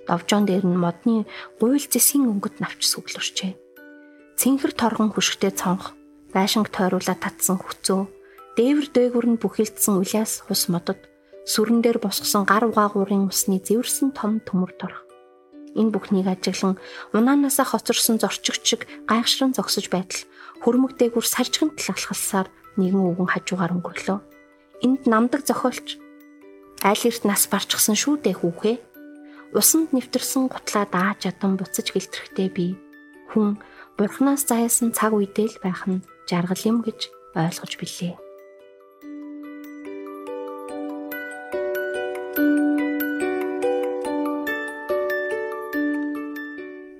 [0.05, 1.25] Довжоон дээр нь модны
[1.57, 3.65] гуйл зэсгийн өнгөт навч сүглөрчээ
[4.35, 5.95] цэнхэр торгон хөшгтэй цонх,
[6.35, 8.03] байшинг тойруулаад татсан хүцөө,
[8.59, 10.99] дээвэр дээгүр нь бүхэлдсэн улаас хус модод,
[11.47, 15.04] сүрэн дээр босгосон гар угаагуурын усны зэвэрсэн том төмөр торх.
[15.75, 16.79] Энэ бүхнийг ажиглан
[17.11, 20.23] унаанасаа хоцорсон зорчигч шиг гайхшран зогсож байтал
[20.63, 22.47] хөрмөг дээгүр саржигэн талхалсаар
[22.79, 24.19] нэгэн үгэн хажуугаар өнгөрлөө.
[24.87, 25.99] Энд намдаг зохиолч
[26.79, 28.77] айл эрт нас барчсан шүү дээ хүүхээ.
[29.55, 32.67] Усанд нэвтэрсэн гутлаа дааж ядан буцаж гэлтрэхтэй би
[33.31, 33.59] хүн
[33.95, 38.24] Бурханаас зайсан цаг үедээ л байх нь жаргал юм гэж ойлгож билээ.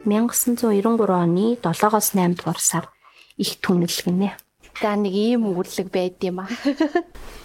[0.05, 2.85] (1993 оны 7-оос 8 дугаар сар
[3.37, 4.37] их түнэл гинэ.
[4.81, 6.49] За нэг ийм үрлэг байд юм аа.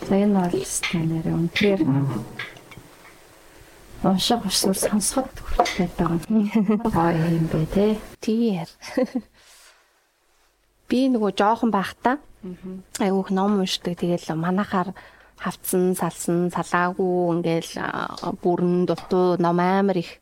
[0.07, 1.81] За энэ бол станаар үнэхээр
[4.03, 6.19] унших усвал сонсоход хүртэл байгаа.
[6.89, 7.87] Гоё юм бэ те.
[8.21, 8.67] Тийм.
[10.89, 12.19] Би нөгөө жоохон байхдаа
[12.99, 14.01] айгүйх ном уншдаг.
[14.01, 14.97] Тэгэл манахаар
[15.37, 17.73] хавцсан, салсан, салаагүй ингээл
[18.43, 20.19] бүрэн дутуу ном амар их.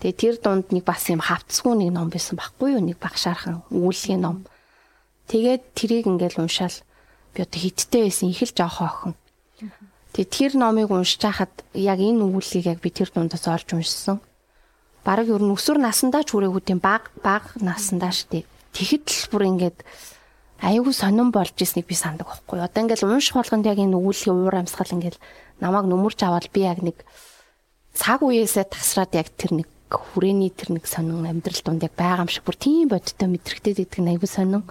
[0.00, 2.82] Тэгээ тэр дунд нэг бас юм хавцгүй нэг ном байсан байхгүй юу?
[2.84, 4.46] Нэг багшаархан үүлгийн ном.
[5.26, 6.76] Тэгээд тэрийг ингээл уншаал
[7.34, 9.14] би одоо хиттэй байсан их л жоохон охин.
[10.14, 14.22] Тэгээ тэр номыг уншиж хахад яг энэ үүлгийг яг би тэр дундаас олж уншсан.
[15.02, 19.42] Бараг ер нь өсвөр насандаа ч хүрээгүй тийм баг баг насандаа штеп тэгэхэд л бүр
[19.56, 19.78] ингээд
[20.60, 22.60] аюу сонирн болж ирснийг би санддаг байхгүй.
[22.60, 25.16] Одоо ингээд унших болгонд яг энэ өгүүллийн уур амьсгал ингээд
[25.64, 27.00] намайг нүмерч аваад би яг нэг
[27.96, 32.30] цаг үеэсээ тасраад яг тэр нэг хүрээний тэр нэг сонин амьдрал дунд яг байгаа юм
[32.30, 34.62] шиг бүр тийм бодтой мэдрэгтэй гэдэг нь аюу сонин.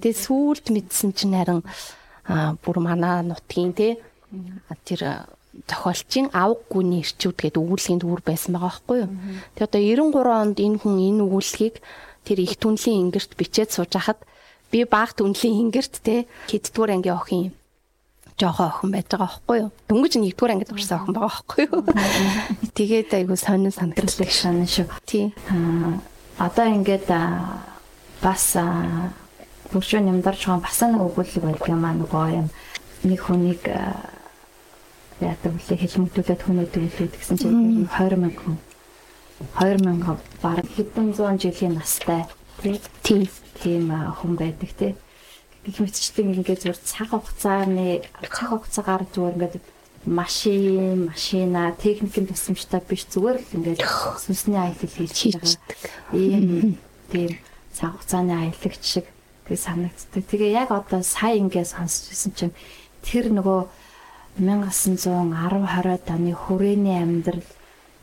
[0.00, 1.60] Тэгээ сүүлд мэдсэн чинь харин
[2.64, 4.00] бүр манаа нутгийн те
[4.88, 5.28] тэр
[5.68, 9.10] зохиолчийн авг гүний ирчүүд гэдэг өгүүлгийн дүр байсан байгаа байхгүй юу.
[9.58, 9.82] Тэгээ одоо
[10.16, 11.76] 93 онд энэ хүн энэ өгүүлгийг
[12.24, 14.22] тэр их түнлийн ингэрт бичээд сууж хахад
[14.72, 17.52] би баг түнлийн ингэрт те хэддүгээр ангийн охин
[18.40, 19.70] жоохоо охин байж байгаа байхгүй юу.
[19.88, 21.80] Дөнгөж нэгдүгээр ангид орсон охин байгаа байхгүй юу.
[22.78, 24.86] Тэгээд айгу сонин санагдлаа шүү.
[25.06, 25.32] Тий.
[26.38, 27.08] Одоо ингээд
[28.22, 28.44] бас
[29.72, 32.48] бүршөө нэмдарч байгаа бас нэг өгүүлэг байдаг юм аа нөгөө юм
[33.08, 33.62] нэг хүнийг
[35.22, 38.58] яадаг үлээ хэлмэгдүүлээд хүмүүдэг үлээ гэсэн чинь 20 мянган
[39.58, 42.26] 20 мянган бараг хэдэн зуун жилийн настай
[43.02, 43.30] тий
[43.62, 44.92] тийм хүн байдаг тий
[45.62, 49.56] гэх мэтчлэн ингээд зүгээр цаг хугацааны цаг хугацаагаар зүгээр ингээд
[50.04, 53.80] машин, машина, техникийн тусламжтай биш зүгээр л ингээд
[54.18, 55.54] сүнсний аялал хийж байгаа.
[56.10, 56.78] Ийм
[57.10, 57.38] тийм
[57.70, 59.06] цаг хугацааны аялагч шиг
[59.46, 60.26] тэг санагддаг.
[60.26, 62.54] Тэгээ яг одоо сая ингээд сонсч байсан чинь
[63.06, 63.70] тэр нөгөө
[64.42, 67.46] 1910 20-ад оны хүрээний амьдрал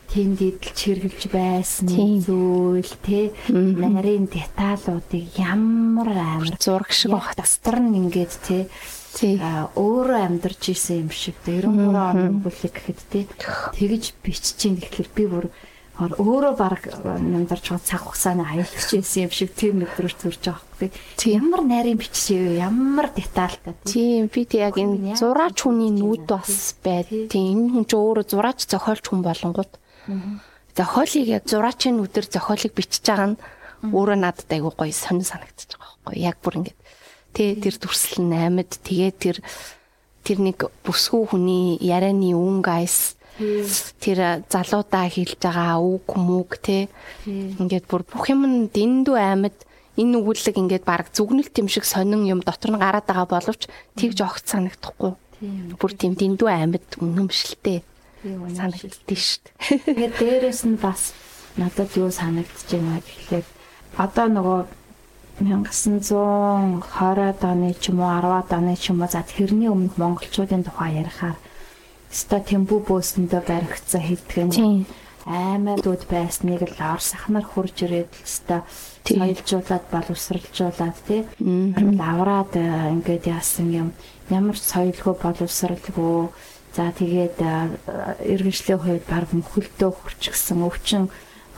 [0.09, 1.87] тэнд идэлж хэрглэж байсан
[2.25, 8.65] зүйл те нарийн деталуудыг ямар амар зураг шиг баг тастар нь ингээд те
[9.77, 13.19] өөрөө амьдарч исэн юм шиг 93 оны бүлэг гэхэд те
[13.77, 15.45] тэгж биччихин гэхэлэр би бүр
[15.99, 20.89] өөрөө баг нямдарч байгаа цаг хугацааны аялагч байсан юм шиг тийм мэдрэмж төрж байгаа байхгүй.
[21.35, 22.55] Ямар нарийн бичсэн?
[22.55, 23.75] Ямар детальтай.
[23.83, 27.11] Тийм би тэг яг энэ зураач хүний нүд бас байд.
[27.27, 29.71] Тийм энэ хүн ч өөрөө зураач зохиолч хүн болонгууд
[30.75, 33.41] Зохиолыг яг зураачийн нүдэр зохиолыг бичиж байгаа нь
[33.93, 36.15] өөрөө надад айгүй гоё сонир санагдчихж байгаа байхгүй.
[36.23, 36.79] Яг бүр ингээд
[37.35, 39.37] тэ тэр дүрслэл нь амьд тэгээ тэр
[40.23, 43.15] тэр нэг бүсгүй хүний ярианы үн гайс
[44.03, 46.91] тэр залуудаа хэлж байгаа үг мүг тэ
[47.27, 49.57] ингээд бүр бүх юм дэндүү амьд
[49.95, 54.17] энэ өгүүлэг ингээд баг зүгнэлт юм шиг сонин юм дотор нь гараад байгаа боловч тэгж
[54.27, 55.15] огт санагдахгүй.
[55.79, 57.79] Бүр тийм дэндүү амьд үнэмшилтэй
[58.23, 59.53] санагддээ шүү дээ.
[59.87, 61.13] Тэгээд дээрэс нь бас
[61.55, 63.47] надад юу санагдаж байна гэхлээр
[63.97, 64.67] одоо нөгөө
[65.39, 70.99] 1920-ад оны ч юм уу 10-ад оны ч юм уу за тэрний өмнөх монголчуудын тухай
[70.99, 71.39] ярихаар
[72.11, 74.83] өстой тембу бөөсөндөө баригдсан хэлтгэн
[75.29, 78.65] аймагуд байсныг л ор сахнаар хурж ирээд өстой
[79.07, 83.93] соёлжуулаад боловсралжуулаад тий лавраад э, ингээд яасан юм?
[84.27, 86.33] Ямар соёлгүй боловсралгүй
[86.75, 87.37] За тэгээд
[88.23, 91.09] иргэншлийн хувьд баг мөхөлдөө хурцгсан өвчин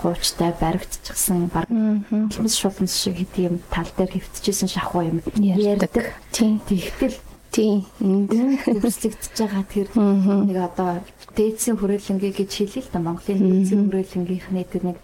[0.01, 6.15] хуучтай баригдчихсан баг хэмс шулмс шиг хэдий юм тал дээр хэвтчихсэн шахуу юм ярьдаг.
[6.31, 6.57] Тийм.
[6.65, 7.17] Тэгтэл
[7.51, 8.31] тийм энд.
[8.71, 11.03] үрслэгдэж байгаа тэр нэг одоо
[11.35, 14.97] дээдсийн хүрээлэнгээ гэж хэлээ л да Монголын дээдсийн хүрээлэнгийнхний тэр нэг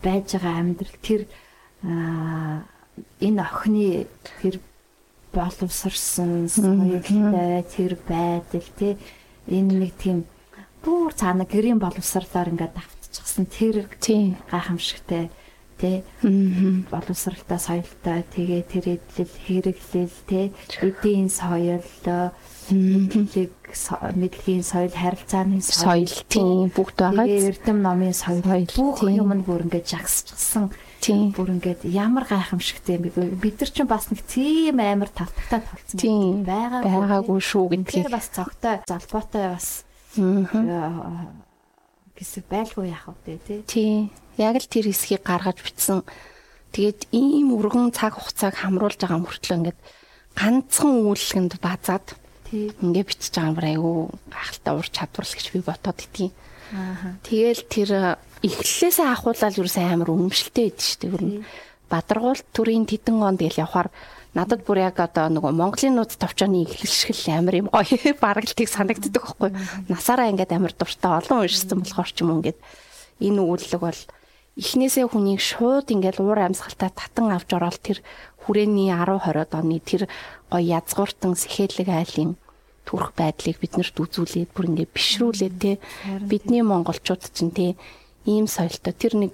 [0.00, 1.22] байж байгаа амьдрал тэр
[1.82, 4.06] энэ охины
[4.40, 4.62] тэр
[5.32, 8.96] боловсрсан соёлтой тэр байдал тий
[9.48, 10.24] энэ нэг тийм
[10.84, 13.88] бүр цаана гэрийн боловсрлоор ингээд давтчихсан тэр
[14.50, 15.30] гайхамшигтай
[15.78, 16.02] тий
[16.90, 20.46] боловсралтай соёлтой тэгээ тэр эдлэл хэрэглэл тий
[20.82, 21.84] эдийн соёл
[22.70, 23.52] мэдлэг
[24.16, 27.24] мэдлэгийн соёл харилцааны соёл тийм бүгд байгаа.
[27.24, 31.30] Тэгээ эрдэм номын соёл бүх юм нь бүр ингээд жагсчихсан Тийм.
[31.30, 33.38] Бүр ингээд ямар гайхамшигтай юм бэ?
[33.38, 36.42] Бид нар ч бас нэг тийм амар тавтагтай толцсон.
[36.42, 38.06] Байгаа байгаагүй шүү гэдгийг.
[38.06, 39.86] Тэр бас цогтой залбоотой бас
[42.18, 43.62] гэсэн байлгүй яах вэ тий?
[43.62, 44.10] Тийм.
[44.34, 46.02] Яг л тэр хэсгийг гаргаж бичсэн.
[46.74, 49.80] Тэгээд ийм өргөн цаг хугацааг хамруулж байгаа мөртлөө ингээд
[50.34, 52.18] ганцхан үйлсгэнд базаад
[52.50, 53.96] ингээ бичиж байгаа юм айгүй
[54.34, 56.34] гахалтай ур чадвар л гэж би ботоод итгэв.
[57.24, 57.90] Тэгэл тэр
[58.42, 61.42] эхлэлээсээ ахуулаад юусэн амар үнэмшилтэй байд шүү дээ.
[61.88, 63.88] Бадаргуул төрийн тедэн он тэгэл явхаар
[64.36, 68.68] надад бүр яг одоо нөгөө Монголын нууц товчооны эхлэлшгэл амар юм гоё бараг л тийг
[68.68, 69.50] санагддаг байхгүй.
[69.88, 72.58] Насаараа ингээд амар дуртай олон уншсан болохоор ч юм уу ингээд
[73.24, 74.00] энэ өгүүлэг бол
[74.58, 77.98] эхнээсээ хүнийг шууд ингээд уур амьсгалтай татан авч ороод тэр
[78.44, 80.02] хүрээний 10 20 оны тэр
[80.50, 82.36] гоё язгууртан сэхэлэг айлын
[82.88, 85.72] төрх байдлыг биднэрт үзүүлээд бүр ингээд бишрүүлээд те
[86.24, 87.66] бидний монголчууд чинь те
[88.28, 88.92] ийм соёлтой.
[88.92, 89.32] Тэр нэг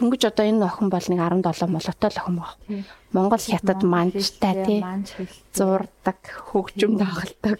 [0.00, 2.56] дөнгөж одоо энэ охин бол нэг 17 молотой л охин баг.
[3.12, 4.80] Монгол хятад манчтай тий
[5.50, 6.18] зурдаг
[6.50, 7.58] хөгжим тоглодог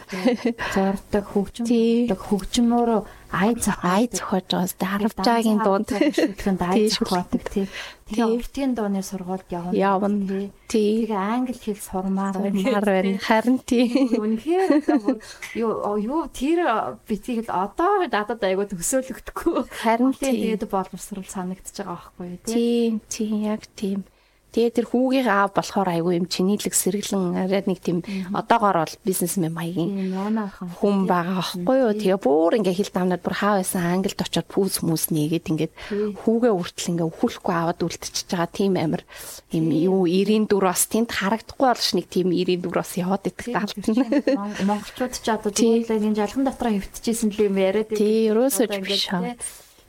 [0.74, 2.90] зурдаг хөгжим хөгжмөөр
[3.30, 3.54] ай
[3.86, 7.66] ай зохиож байгаас байгаагийн дунд шүлхэнд ай зохиодог тий
[8.10, 9.70] Тэгээ уртын дооны сургуульд явна.
[9.70, 10.50] Явна.
[10.66, 11.06] Тий.
[11.06, 13.22] Тэгээ англи хэл сурмаар байна.
[13.22, 13.86] Харин тий.
[14.18, 14.82] Үнэхээр
[15.54, 19.62] юу юу тэр битгийг л одоо надад айгуу төсөөлөгдөхгүй.
[19.70, 22.98] Харин тэгээд боловсрал санагдчихж байгаа байхгүй тий.
[23.06, 24.02] Тий, яг тийм.
[24.50, 28.02] Тэгээ тэр хүүгийн аав болохоор айгүй юм чинийлэг сэргэлэн арай нэг тийм
[28.34, 30.10] одоогоор бол бизнесмен маягийн
[30.82, 31.94] хүн байгаа аахгүй юу.
[31.94, 35.72] Тэгээ бүр ингээ хил дамнаад бүр хаа байсан англид очиод пүүс мүс нээгээд ингээд
[36.26, 39.06] хүүгээ үртэл ингээ өхөхгүй аваад үлдчихэж байгаа тийм амир
[39.54, 44.02] юм юу 94 бас тэнд харагдахгүй болш нэг тийм 94 бас яваад идэх даалтна.
[44.66, 47.94] Монголчууд ч одоо зөвлөг энэ жалган дотроо хөвтчихсэн л юм яриад.
[47.94, 49.10] Тий, ерөөсөө биш.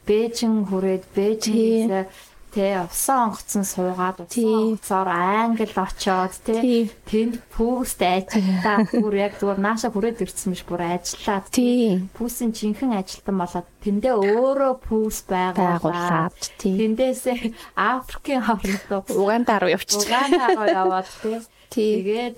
[0.05, 2.09] Бээжин хүрээд Бээжин
[2.51, 9.59] Тэ усан онгоцсон суугаад усан онгоцоор англи очоод тэ тэнд пүүст ажиллаа бүр яг зүгээр
[9.63, 12.03] нааша хүрээд ирсэн биш бүр ажиллаад тий.
[12.11, 18.83] Пүүсийн жинхэнэ ажилтан болоод тэндээ өөрөө пүүс байгуулад тэндээсээ Африкийн хооронд
[19.15, 20.03] Уганда руу явчих.
[20.03, 21.39] Уганда руу яваад тий.
[21.71, 22.35] Тэгээд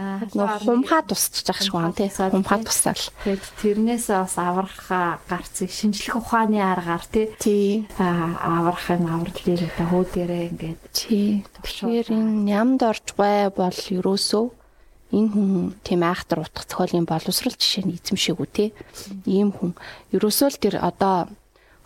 [0.00, 2.08] Нөө хумхаа тусчих жах шиг байна тий.
[2.08, 3.04] Хумхаа тусаал.
[3.24, 4.88] Тэгээд тэрнээс бас аврах
[5.28, 7.26] гарцыг шинжлэх ухааны аргаар тий.
[7.36, 7.86] Тий.
[7.98, 11.44] Аврахын авралын одоо хүүдэрээ ингээд тий.
[11.60, 14.44] Тэгэхээр энэ нямд орж бай бол ерөөсөө
[15.10, 18.70] энэ хүн тийм айхтар утга зохиолын боловсрал жишээ нь эзэмшээгүү тий.
[19.26, 19.74] Ийм хүн
[20.14, 21.26] ерөөсөө л тэр одоо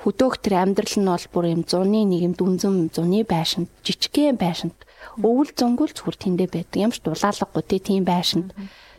[0.04, 4.76] хөдөөх тэр амьдрал нь бол бүр юм зуны нэг юм дүнзэн зуны байшин жижигхэн байшинт
[5.20, 6.90] өвөл зөнгөл зүгээр тэндээ байдаг.
[6.94, 8.50] Ч дулаалгагүй тий тийм байшинд.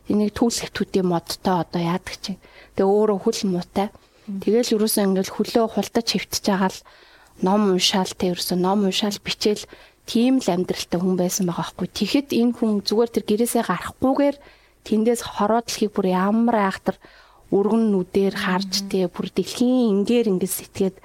[0.08, 2.40] Энийг түүлэгтүүдийн модтой одоо яадаг чинь.
[2.78, 3.90] Тэгээ өөрөө хөл муутай.
[4.26, 6.80] Тэгэл ерөөсөө ингээл хөлөө хултаж хөвтөж байгаа л
[7.46, 9.66] ном уншаал тэ ерөөсөө ном уншаал бичээл
[10.06, 11.90] тийм л амьдралтай хүн байсан байгаа хгүй.
[11.90, 14.38] Тэгэхэд энэ хүн зүгээр тэр гэрээсээ гарахгүйгээр
[14.86, 16.98] тэндээс хороо дэлхийг бүр ямар айхтар
[17.50, 20.96] өргөн нүдээр харж тэ бүр дэлхийн ингээр ингээд сэтгээд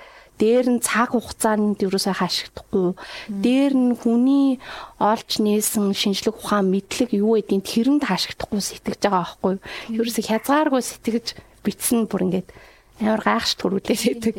[0.41, 2.97] дээр нь цаг хугацаанд юусаа хашигдахгүй
[3.29, 4.57] дээр нь хүний
[4.97, 9.55] олж нээсэн шинжлэх ухаан мэдлэг юу гэдгийг тэрэнд хашигдахгүй сэтгэж байгаа байхгүй.
[9.93, 11.27] Юусаа хязгааргүй сэтгэж
[11.61, 12.49] бичсэн бүр ингээд
[13.05, 14.35] ямар гайхш төрүүлээд байдаг.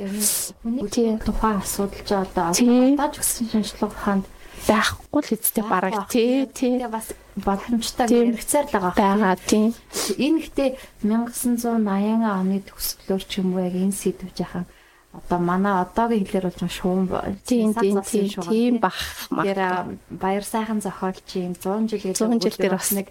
[0.65, 4.25] Хүний тухайн асуудал ч одоо ч гэсэн шинжлэх ухаанд
[4.67, 6.77] байхгүй л эцтэй бараг тий тий.
[6.85, 9.73] бас боломжтой хэрэгцээр л байгаа байгаа тий.
[10.17, 10.69] Энэ ихтэй
[11.01, 14.65] 1980 оны төгсгөлөөр ч юм уу яг энэ сэдвж яхаа
[15.11, 17.03] одоо манай одоогийн хэлээр бол шуум
[17.43, 18.95] тийм тийм бах
[19.43, 23.07] яра баяр сайхан зохиолч юм 100 жилийн 100 жил дээр бас нэг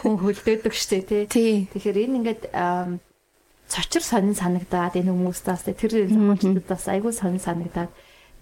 [0.00, 1.68] хүн хөлдөөдөг штэ тий.
[1.68, 2.42] Тэгэхээр энэ ингээд
[3.68, 7.92] цочор сонин санагдаад энэ хүмүүстээс тэр зохиолчдод бас айгүй сонин санагдаад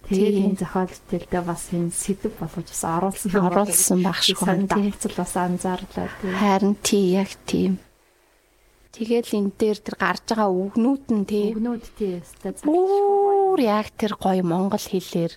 [0.07, 4.71] тэгээд энэ зохиолчдэлдээ бас энэ сэдв болгож бас оруулсан оруулсан байх шиг байна.
[4.71, 6.31] Давцал бас анзаарлаа тий.
[6.31, 7.75] Харин тий яг тийм.
[8.91, 11.47] Тэгэл энэ дээр тэр гарч байгаа үгнүүд нь тий.
[11.55, 12.19] Үгнүүд тий.
[12.67, 15.33] Бүр яг тэр гоё монгол хэлээр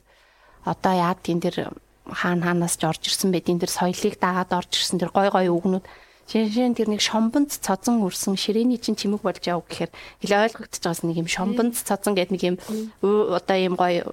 [0.66, 1.70] одоо яад тийм тэр
[2.10, 5.54] хаан хаанаас ч орж ирсэн байд энэ тэр соёлыг дагаад орж ирсэн тэр гоё гоё
[5.54, 5.84] үгнүүд
[6.24, 9.92] Жишээ нь тэр нэг шомбонд цозон үрсэн ширээний чинь чимэг болж яв гэхээр
[10.24, 12.56] хэл ойлгогдож байгаас нэг юм шомбонд цозон гэдэг нэг юм
[13.04, 14.08] одоо юм гоё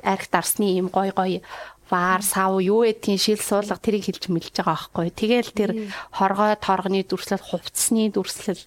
[0.00, 1.44] арх дарсны юм гоё гоё
[1.90, 5.10] ваар сав юу гэдгийг шил суулга тэрийг хэлж мэлж байгаа байхгүй.
[5.10, 5.70] Тэгэл тэр
[6.14, 8.62] хоргой торгоны дүрслэл хувцсны дүрслэл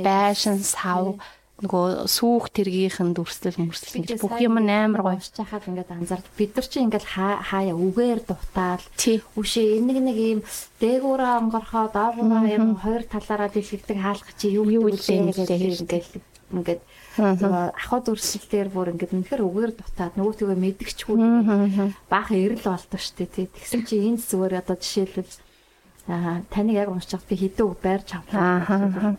[0.00, 1.18] байшин сав
[1.58, 5.18] нөгөө сүүх тэргийнхэн дүрслэл мөрслэл гэж бүх юм амар гоё.
[5.18, 8.84] хахад ингээд анзаард бид нар чи ингээд хаяа үгээр дутаал
[9.34, 10.40] үшээ энийг нэг юм
[10.78, 16.22] дээгүүрээ онгорхоо доогуураа юм хоёр талаараа дэлгэрдэг хаалга чи юу юу гэж ингээд
[16.54, 16.80] ингээд
[17.18, 21.18] ахад үрсэлтээр бүр ингээд үнэхээр үгээр дутаад нөгөөтгөө мэдгчгүй
[22.06, 23.46] баахан эрэл болдог штэ тий.
[23.50, 25.34] Тэгсэн чи энэ зүгээр одоо жишээлбэл
[26.54, 29.18] таныг яг уншиж би хэдэн үг байрч авлаа.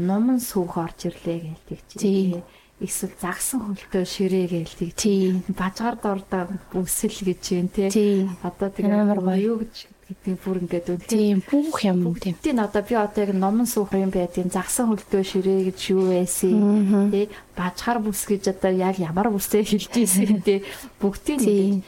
[0.00, 2.40] Номон сүх орж ирлээ гэлдэг чи.
[2.80, 5.36] Эсвэл загсан хөлтөө ширээ гэлдэг чи.
[5.52, 8.24] Бажгаар дордоо бүсэл гэж юм тий.
[8.40, 9.74] Одоо тэгээ амар гоё гэж
[10.08, 12.34] гэдэг бүр ингээд үл тийм бүх юм тийм.
[12.40, 17.12] Тийм одоо би одоо яг номон суух юм байдгийн загсан хөлдөө ширээ гэж юу байсан
[17.12, 20.64] тий бажхаар бүс гэж одоо яг ямар бүсээ хэлж ийсэн тий
[20.98, 21.84] бүгдийг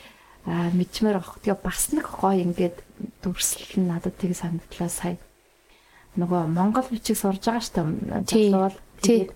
[0.46, 1.38] а мэдмээр авах.
[1.42, 2.76] Тэгээ бас нэг гоё ингээд
[3.22, 5.16] дүрслэл надад тийг санагдлаа сая.
[6.20, 7.74] Нөгөө монгол бичиг сурж байгаа шүү
[8.24, 8.76] дээ.
[9.00, 9.30] Тэгээд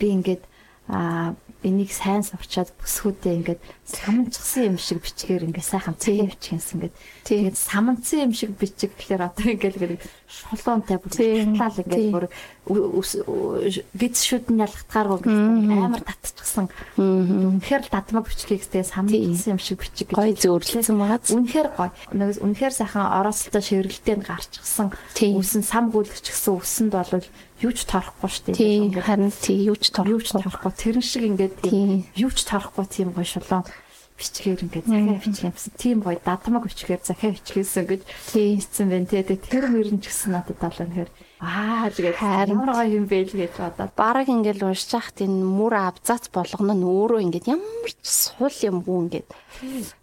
[0.00, 0.42] би ингээд
[0.88, 6.94] а энийг сайн сурчаад бүсгүүдээ ингээд саманчсан юм шиг бичгээр ингээд сайхан цэгийн бичгэнс ингээд.
[7.28, 12.26] Тэгээд саманцсан юм шиг бичиг гэхэлэр одоо ингээд ингээд шулуунтай бүр талал ингээд бүр
[12.70, 16.70] виц шүдэн ялгатгааргүй амар татчихсан.
[16.96, 21.90] Үнэхээр л татмаг бичгийг тэгээд саманцсан юм шиг бичиг гэж гой зөөрлөсөн байгаа үнэхээр гой.
[22.14, 24.94] Үнэхээр сайхан оросолтой ширгэлтэнд гарчихсан.
[25.18, 27.26] Үсэн сам гүйлгч гэсэн үсэнд бол
[27.60, 29.02] юу ч торохгүй шүү дээ.
[29.02, 30.72] Харин тий юу ч торохгүй.
[30.72, 31.66] Тэрэн шиг ингээд
[32.16, 33.66] юу ч торохгүй тийм гоё шулуун
[34.20, 38.02] бичгээр ингээд захиа бичгээс тийм гоё дадмаг бичгээр захиа бичгээсэн гэж
[38.32, 39.08] хийсэн байна.
[39.08, 39.24] Тий.
[39.24, 41.10] Тэр мөрөн ч гэсэн надад талаа нэхэр
[41.40, 43.96] аа тэгээд ямар гоё юм бэ л гэж бодоод.
[43.96, 48.84] Бараг ингээд уншиж хахад энэ мөр абзац болгоно нь өөрөө ингээд ямар ч сул юм
[48.84, 49.28] бүү ингээд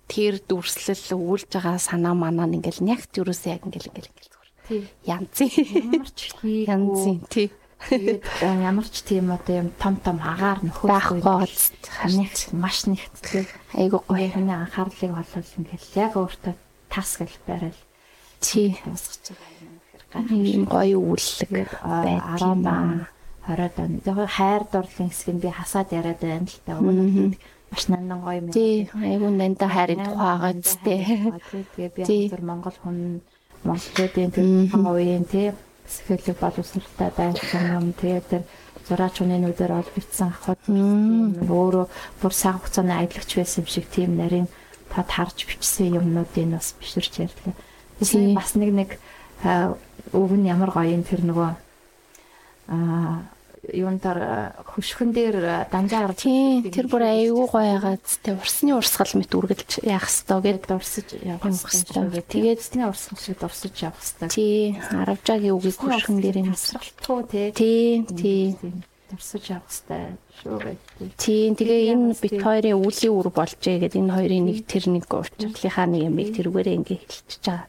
[0.09, 4.51] тэр дүрслэл өгүүлж байгаа санаа манаа ингээл нягт юусэн яг ингээл ингээл ингээл зүгээр.
[4.65, 4.81] Тий.
[5.05, 5.49] Янзын
[5.93, 6.19] Ямар ч
[6.73, 7.47] янзын тий.
[7.85, 11.21] Тэгээд э, ямар ч тийм одоо юм том том агаар нөхөж байхгүй
[12.17, 13.45] нэг маш нэгтлээ.
[13.77, 14.33] айгуу гоё.
[14.33, 16.53] Хүний анхаарлыг олвол ингээл яг өөртөө
[16.89, 17.81] тас гэл барайл.
[18.41, 18.73] Тий.
[18.81, 19.76] Тусгаж байгаа юм
[20.31, 22.81] ийм гоё үлэлэг Тэгээд байдаг юм 10 аа.
[22.81, 23.07] он
[23.47, 23.91] 20 он.
[24.05, 26.77] Яг хайр дурлалын хэсгийг би хасаад яриад байна л та.
[26.79, 27.37] Өмнө нь
[27.71, 28.51] маш нандан гоё юм.
[28.51, 30.99] Тий айгуу нандаа хайрын тухай байгаа ч тий.
[31.75, 32.01] Тэгээ би
[32.31, 33.21] яг Монгол хүн
[33.63, 35.51] Монголын тухайн үеийн тий
[35.87, 37.85] сэтгэлэг боловсралтай байсан юм.
[37.95, 38.43] Тэгээ тэр
[38.87, 40.63] зураач хүний нүдээр ол битсэн ахуйд
[41.47, 41.85] өөрөө
[42.19, 44.47] бүр цаг хугацааны аялагч байсан юм шиг тийм нарийн
[44.91, 47.55] тад харж бичсэн юмнуудыг бас биширч ярьлаа.
[47.99, 48.89] Тэгээ бас нэг нэг
[50.13, 51.49] өг нь ямар гоё юм тэр нөгөө
[52.71, 53.37] аа
[53.73, 56.23] юун дээр хөшгөн дээр данжаа гарч
[56.71, 61.43] тэр бүр айгуу гоё байгаа тий урсны урсгал мэт үргэлж яах хэвээр гээд дурсаж явах
[61.43, 62.23] хэрэгтэй.
[62.23, 64.29] Тэгээд сэтний урсгал шиг дурсаж явах хэрэгтэй.
[64.31, 67.47] тий аравжаагийн үгийг хөшгөн дээр нь насралтгүй тий.
[67.51, 68.43] тий тий
[69.11, 70.05] дурсаж явах хэрэгтэй.
[70.37, 71.11] Шүү гэдэг.
[71.17, 75.87] тий тэгээ энэ бит хоёрын үлийн үр болжээ гэдэг энэ хоёрын нэг тэр нэг уучлалынхаа
[75.91, 77.67] нэг юмыг тэрүүгээрээ ингээ хэлчихэж байгаа.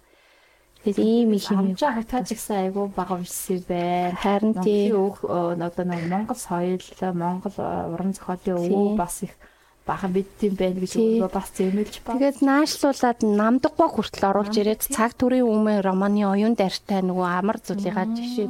[0.89, 4.17] Тэгээд ийм их юм Амжаа хатаж гисэн айгу бага үссэн байна.
[4.17, 9.23] харин тий Монголын өг э, одоо нэг Монгол соёл, Монгол э, уран зохиолын өвөө бас
[9.29, 9.37] их
[9.85, 12.21] бага бидтим байна гэж өөрөө бас зэмэлж байна.
[12.21, 18.09] Тэгээд наашлуулад намдаггүй хүртэл оруулж ирээд цаг төрийн өмнө романы оюун дайртай нөгөө амар зулыгаа
[18.13, 18.49] жишээ.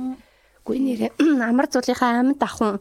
[0.66, 1.10] Гүй нэрээ
[1.48, 2.78] амар зулынхаа амьд ахын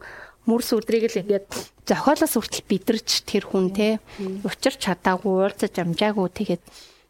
[0.50, 1.50] мөр сүлдрийг л ингээд
[1.86, 4.00] зохиолоос хүртэл бидэрч тэр хүн те
[4.48, 6.64] учир чадаагүй уулзаж амжаагүй тэгээд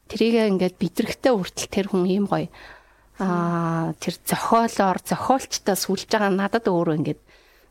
[0.08, 2.48] тэрийг ингээд бидрэхтэй хүртэл тэр хүн ийм гоё
[3.20, 7.22] аа тэр зохиолоор зохиолчтой сүлж байгаа надад өөрөө ингээд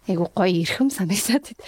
[0.07, 1.61] айгу гоё эрхэм санагдаад байд.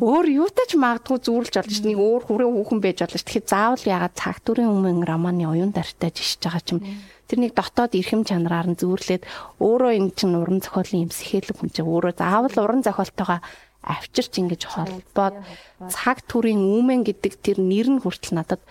[0.00, 3.20] Өөр юутай ч магадгүй зүүрлж олж нэг өөр хүрээ хүүхэн байж олж.
[3.20, 6.80] Тэгэхээр заавал ягаад цаг төрийн өмнө романы оюун дартай жишж байгаа ч юм.
[7.28, 9.28] Тэр нэг дотоод эрхэм чанараар нь зүүрлээд
[9.60, 13.40] өөрөө энэ чинь уран зохиолын юм сэхэлэг хүн чинь өөрөө заавал уран зохиолтойгоо
[13.84, 15.36] авчирч ингэж холбоод
[15.92, 18.64] цаг төрийн үүмэн гэдэг тэр нэр нь хүртэл надад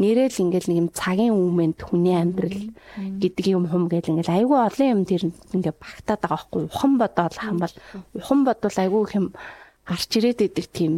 [0.00, 2.72] нэрэл ингээл нэг юм цагийн үүмэнд хүний амьдрал
[3.20, 5.22] гэдэг юм хум гэл ингээл айгүй олон юм тэр
[5.52, 7.74] ингээ багтаад байгаа байхгүй ухан бодоол хамбал
[8.16, 9.26] ухан бодвол айгүй их юм
[9.84, 10.94] гарч ирээд идэг тийм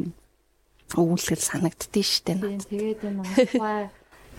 [0.94, 2.68] өвөлгөл санагддээ штэ надад.
[2.70, 3.90] тэгээд энэ ухаан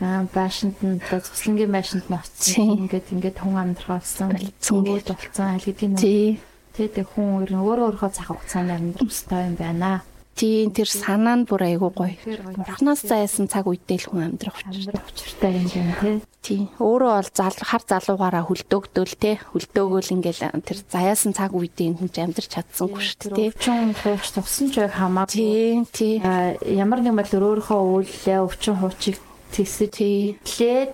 [0.01, 2.86] аа байшинд нь одоо цуслангийн байшинд нь очсон.
[2.86, 4.30] Ингээд ингээд хүн амьдралсан.
[4.34, 5.05] Болцсон гэж.
[5.09, 6.41] болцсон аль хэдийн нэг Тий.
[6.78, 9.91] тэгээд хүн өөр нь өөрөө өөрийнхөө цаг хугацаанд амьдрах хэрэгтэй юм байна.
[10.34, 12.18] Тийм тэр санаа нь бүр айгүй гоё.
[12.58, 14.90] Бурхнаас зайсан цаг үедээ л хүн амьдрах учир.
[14.90, 16.18] Амьдрах учиртай юм байна тий.
[16.42, 16.64] Тийм.
[16.82, 19.38] Өөрөө бол зал хар залуугаараа хөлдөөгдөөл те.
[19.54, 23.54] Хөлдөөгөл ингээл тэр заяасан цаг үедээ хүн ч амьдрч чадсангүй шүү дээ.
[23.54, 25.86] Өвчин хуйч тугсан ч хамаагүй.
[25.94, 26.26] Тийм.
[26.26, 29.22] Аа, ямар нэг байдлаар өөрийнхөө үйлээ өвчин хуучийг
[29.54, 29.94] тэсэж
[30.42, 30.92] хэлээд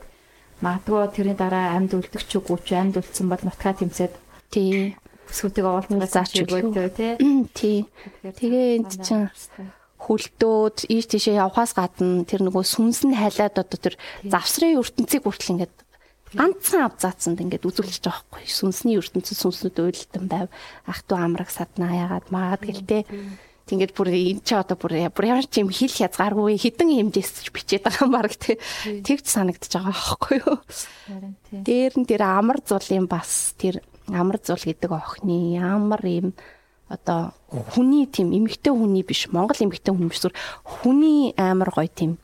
[0.59, 4.13] магадгүй тэрний дараа амьд үлдэх ч үгүй ч амьд үлдсэн бол нутгаа тэмцээд
[4.51, 4.95] Тийм.
[5.29, 6.61] Өсгүүдийг уулзах Заач чиггүй
[7.53, 7.85] тий.
[8.21, 9.29] Тэгээ энд чинь
[9.99, 15.53] хөлтөөд ийш тийшээ явхаас гадна тэр нөгөө сүнс нь хайлаад одоо тэр завсрын ертөнцийг хүртэл
[15.59, 15.75] ингээд
[16.33, 18.47] ганцхан ав заацсанд ингээд үзүүлж байгаа байхгүй.
[18.47, 20.47] Сүнсний ертөнцийн сүнснүүд уйлтан байв.
[20.87, 23.03] Ах トゥ амраг саднаа ягаад маад гэлтэй
[23.69, 27.47] Ингээд бүр энэ ч одоо бүр бүр ямар ч юм хил хязгааргүй хідэн хэмжээс ч
[27.53, 28.57] бичээд байгаа юм баг тий.
[29.05, 30.57] Тэгж санагдаж байгаа байхгүй юу?
[31.53, 36.33] Дээр нь тэр амар зулын бас тэр амар зул гэдэг охины ямар юм
[36.89, 40.33] одоо хүний тийм эмэгтэй хүний биш Монгол эмэгтэй хүн биш зүр
[40.65, 42.17] хүний амар гоё тийм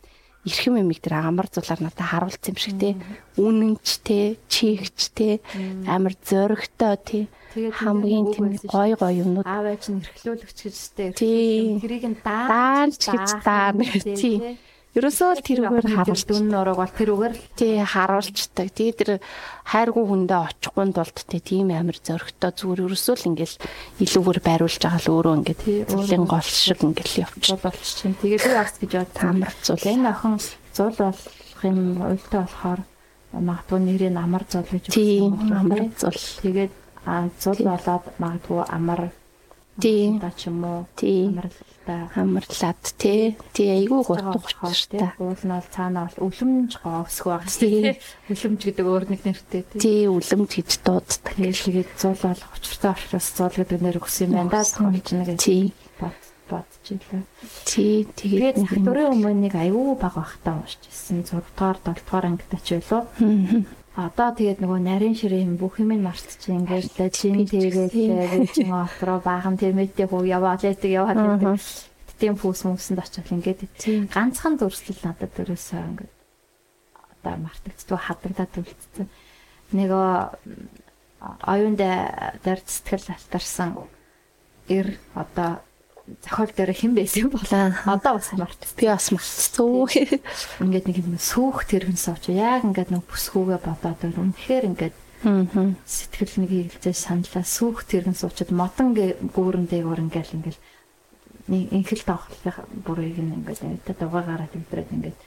[0.45, 2.89] эрхэм эмэг тэр амар зулаар надад харуулсан юм шиг те.
[3.38, 5.41] Үнэнч те чигч те
[5.89, 7.19] амар зөрөгтэй те.
[7.53, 9.45] Хамгийн тийм гоё гоё юмнууд.
[9.45, 11.81] аав ээж нь эрхлүүлэгч гэжтэй Тий.
[11.81, 12.45] тэрийг нь даа
[12.86, 14.57] даанч гэж даана тий
[14.95, 18.67] Ерөөсөө л тэрүүгээр харуулж дүн нураг бол тэрүүгээр л тий харуулцдаг.
[18.71, 19.11] Тэгээ тэр
[19.67, 23.55] хайргуу хүндээ очихгүй тулд тий тийм амир зөрөгтэй зүгээр ерөөсөө л ингээл
[23.99, 27.59] илүүгээр байруулж байгаа л өөрөө ингээд Тий, зүлийн гол шиг ингээл явчих.
[27.59, 28.15] болчих чинь.
[28.23, 29.83] Тэгээд би бас гэж бод Амар зул.
[29.83, 30.35] Энэ охин
[30.71, 32.81] зул болох юм уйлтай болохоор
[33.35, 36.19] магадгүй нэрийг амар зул гэж Тий өгсөн юм амар зул.
[36.39, 36.73] Тэгээд
[37.43, 39.11] зул болоод магадгүй амар
[39.80, 40.19] Тий.
[40.19, 41.28] та ч юм уу Тий.
[41.28, 43.36] амарлалтай Амарлаад тий.
[43.51, 45.11] Тий айгүй гутгах учиртай.
[45.19, 47.99] Уул нь бол цаана бол өлөмж гоосг баг Тий.
[48.32, 49.80] Өлөмж гэдэг өөр нэг нэртэй тий.
[49.84, 51.36] Тий үлэмж гэж дууддаг.
[51.36, 55.73] Тэгээд зул болох учиртай учраас зул гэдэг нэр өгсөн юм байна зохиолч нэг Тий.
[55.99, 56.15] бод
[56.49, 57.23] бодчихлээ.
[57.67, 62.80] Тий Тэгээд дөрөв өмнө нэг аюу баг багтаа уушчихсан 6 дугаар 7 дугаар ангитай ч
[62.80, 63.05] байлоо.
[63.95, 69.55] Одоо тэгээд нөгөө нарийн ширээн бүх юм мартчих ингээд л чин тэгээд чин отроо баахан
[69.55, 71.55] тэрмэттэй хөө яваад лээдэг яваад лээдэг.
[72.19, 73.63] Тийм фүүс мөсөнд очил ингээд
[74.11, 76.15] ганцхан зурслал надад дөрөөсөө ингээд
[76.91, 79.07] одоо мартагддаг хадагдаад үлдсэн.
[79.71, 80.11] Нөгөө
[81.47, 83.79] оюун дээр сэтгэл алтарсан
[84.67, 85.63] эр одоо
[86.06, 88.78] зохиол дээр хэн байсан болоо одоо бас мартсан.
[88.78, 89.89] Би бас мартсан.
[90.62, 94.95] Ингээд нэг юм сүүх тэрхэн сууч яг ингээд нэг бүсгүүгээ бодоод өөр үнэхээр ингээд
[95.26, 97.41] сэтгэл нэг хилжээ саналаа.
[97.41, 100.58] Сүүх тэрхэн суучаад модон гүүрэн дээгүүр ингээд ингээд
[101.49, 105.18] нэг инхэл тавхлах бүрийг ингээд одоо дугаагаараа тэмдрээд ингээд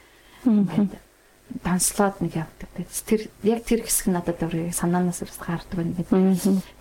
[1.64, 2.68] данслаад нэг явдаг.
[3.08, 6.12] Тэр яг тэр хэсэг надад өөрөө санаанаас бас гардаг ингээд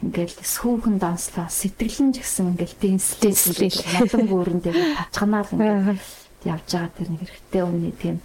[0.03, 3.72] ингээд сүүхэн данслаа сэтгэлэн ч гэсэн ингээд дэнслээ
[4.03, 4.76] ятан гүүрэндээ
[5.11, 6.03] тачганаал ингээд
[6.45, 8.18] явж байгаа тэр нэг хэрэгтэй өмнө тийм.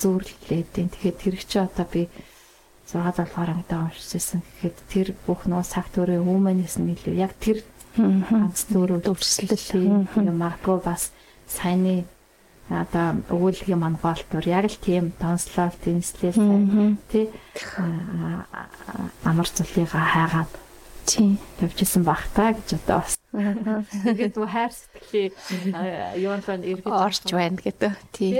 [0.00, 0.88] Зүүрлээд тийм.
[0.90, 2.02] Тэгэхээр тэр чи одоо би
[2.90, 7.62] 6 7 ангид уншижсэн гэхэд тэр бүх нөө цаг төрөө өмнөөс нь илүү яг тэр
[7.94, 11.14] ганц зөөрөө төвчлөл юм аахгүй бас
[11.46, 12.06] саяны
[12.70, 16.38] одоо өгүүлгийн манголтур яг л тийм тонслол тэнслэл
[17.10, 17.26] тий.
[19.26, 20.50] Амар цулыгаа хайгаад
[21.02, 21.34] тий.
[21.58, 27.92] тавьчихсан бах та гэж одоо бас тэгээд нөө хайр сэтгэлээ юунхан эргэж орж байна гэдэг.
[28.14, 28.30] Тий.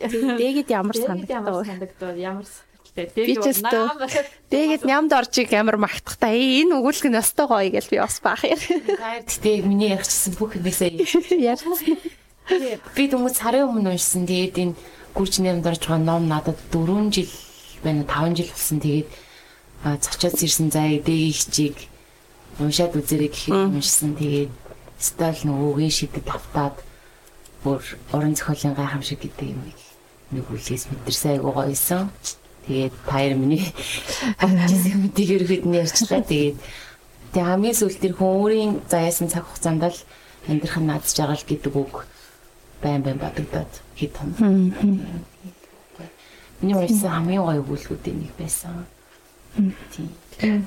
[0.00, 2.16] Дээгэд ямар санагдав?
[2.16, 2.48] ямар
[2.94, 3.42] Би ч
[4.48, 8.46] тэгээд нямд оржиг амар магтах та энэ өгүүлэг нь өстой гоё гэж би бас баах
[8.46, 8.54] юм.
[8.54, 10.94] Хайр гэдэг миний ярьчихсан бүх юмсаа
[11.34, 11.98] ярьсан.
[12.44, 14.28] Би хүмүүс сарын өмнө уншсан.
[14.28, 14.76] Тэгээд энэ
[15.16, 17.32] гүрч нэмд орж байгаа ном надад 4 жил
[17.80, 18.78] байна 5 жил болсон.
[18.84, 19.08] Тэгээд
[20.04, 21.76] цочоод ирсэн зай дэгийг хичиг
[22.60, 24.12] уншаад үзэрэй гэхэд уншсан.
[24.20, 24.52] Тэгээд
[25.00, 26.76] стал нөгөөгийн шидэд тавтаад
[27.64, 27.80] бүр
[28.12, 29.64] уран зохиолын гайхамшиг гэдэг юм
[30.36, 32.12] нэг үлээс мэдэрсэн айгуу гоёсон.
[32.68, 33.72] Тэгээд таяр миний
[34.36, 36.20] авчихсан мэдийг ерөөд нь ярьчлаа.
[36.20, 36.60] Тэгээд
[37.32, 40.00] тэг хамгийн сүүлд тэр хүн өөрийн заяасан цаг хугацаанд л
[40.44, 42.04] амьдрах нь наадж байгаа л гэдэг үг
[42.84, 44.28] байн байн бодогдоод хэд том.
[46.60, 48.84] Миний уншсан хамгийн гоё өгүүлбэрүүдийн нэг байсан.
[49.92, 50.10] Тийм.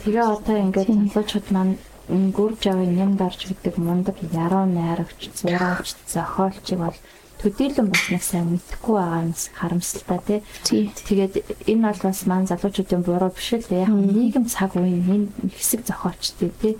[0.01, 1.75] Тэгээ одоо ингээд залуучууд маань
[2.07, 6.97] гүрж авын юм дарж гэдэг мундаг яруу найрагч, зураач, зохиолчиг бол
[7.41, 10.89] төдийлөн бас нэг сайн мэдхгүй байгаа юм харамсалтай тий.
[11.05, 11.33] Тэгээд
[11.67, 16.49] энэ бол бас маань залуучуудын буруу биш л яг нийгэм цаг үеийн энэ хэсэг зохиолчтой
[16.61, 16.73] тий.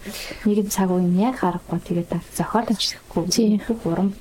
[0.48, 3.24] Нийгэм цаг үеийн яг харахгүй тэгээд зохиолч гэхгүй.
[3.30, 3.62] Тий.
[3.84, 4.16] Гурван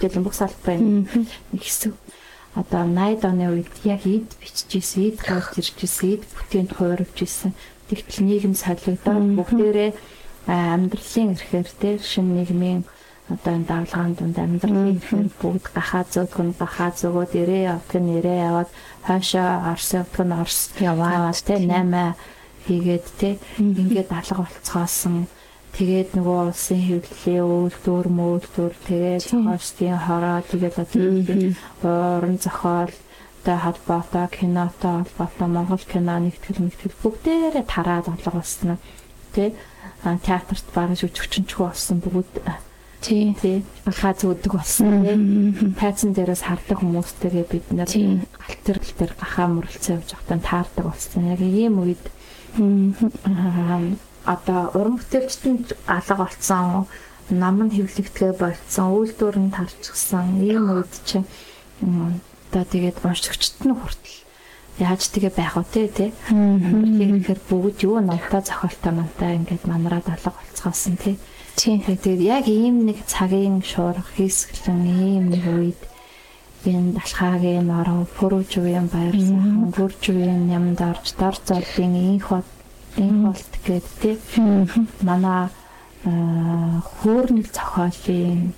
[0.00, 1.06] Тэгэл бүх салбарын
[1.52, 1.94] нэг хэсэг.
[2.56, 7.52] Одоо 80 оны үед яг эд биччихсэн, эд гарч ирчихсэн, эд бүтээнд хувирж ирсэн.
[7.86, 9.90] Тэгтэл нийгэм солигдоод бүгдээрээ
[10.48, 12.82] амьдралын эрхээр тэр шин нийгмийн
[13.28, 18.70] одоо энэ давлгаан дунд амьдралын эрхээр бүгд гахаа зөөгөн гахаа зөгөөд ирээ нь ирээ яваад
[19.02, 22.14] хойшоо орс нь орс яваад тэ 8
[22.66, 25.26] хийгээд тэ ингээд алга болцгоосон
[25.76, 30.76] Тэгээд нөгөө улсын хэвлэлийн үйлдвэр мүүлдвэр тэгээд зохиолчдын хороо тэгээд
[31.84, 32.96] уран зохиол
[33.44, 38.80] та холбоотой кинотой холбоотой Монгол кино нэгтгэл нэгтгэл бүгдээрээ тараад алга болсон.
[39.36, 39.52] Тэ
[40.00, 42.40] театрт багаж өчгчөнчгүй болсон бүгд.
[43.04, 43.36] Тий.
[43.36, 47.92] Тий хаа зүүдэг болсон тий тайцсан дээрээс хардаг хүмүүстэйгээ бид нэр
[48.48, 51.36] алтер алтер гахаа мөрлцөө явж байхдаа таардаг болсон.
[51.36, 52.00] Яг ийм үед
[54.26, 56.86] одоо уран бүтээлчтэнд алга болсон
[57.30, 61.26] нам нь хэвлэгдэхэ болцсон үйлдвэр нь тарчсан ийм үед чинь
[62.50, 64.18] одоо тэгээд уншигчт нь хүртэл
[64.78, 70.96] яаж тэгээ байх вэ те тэгэхээр бүгд юу номтой зохиолтой мантай ингээд манараад алга болцгоосон
[71.00, 71.16] те?
[71.56, 75.80] Тэгээд яг ийм нэг цагийн шуурга хийсгэлэн ийм нэг үед
[76.68, 82.48] энэ далхаагийн орон пүрүүж үеийн баяр сайхан гүрж үеийн ямд орж дор золын инх бод
[83.00, 84.16] энэ болт гээд тий.
[85.02, 85.50] Манай
[86.06, 88.54] хөөрнөл зохиолын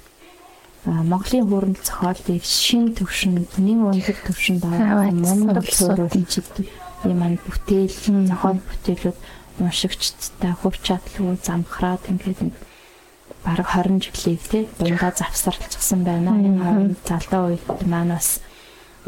[0.84, 6.68] Монголын хөөрнөл зохиолыг шин төвшөнд нэг өндөр төвшөнд авах мундаг суурилчид
[7.09, 7.96] юм аа бүтээл
[8.28, 9.18] зохиол бүтээлүүд
[9.64, 12.54] уншигчдтай хөв чадлгүй замхраад ингээд
[13.44, 16.36] бараг 20 жилийг тий дундаа завсарлцсан байна.
[16.36, 18.40] Энэ залуу үед маань бас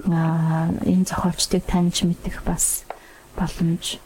[0.05, 2.85] энэ зохиолчдыг таньж мэдэх бас
[3.37, 4.01] боломж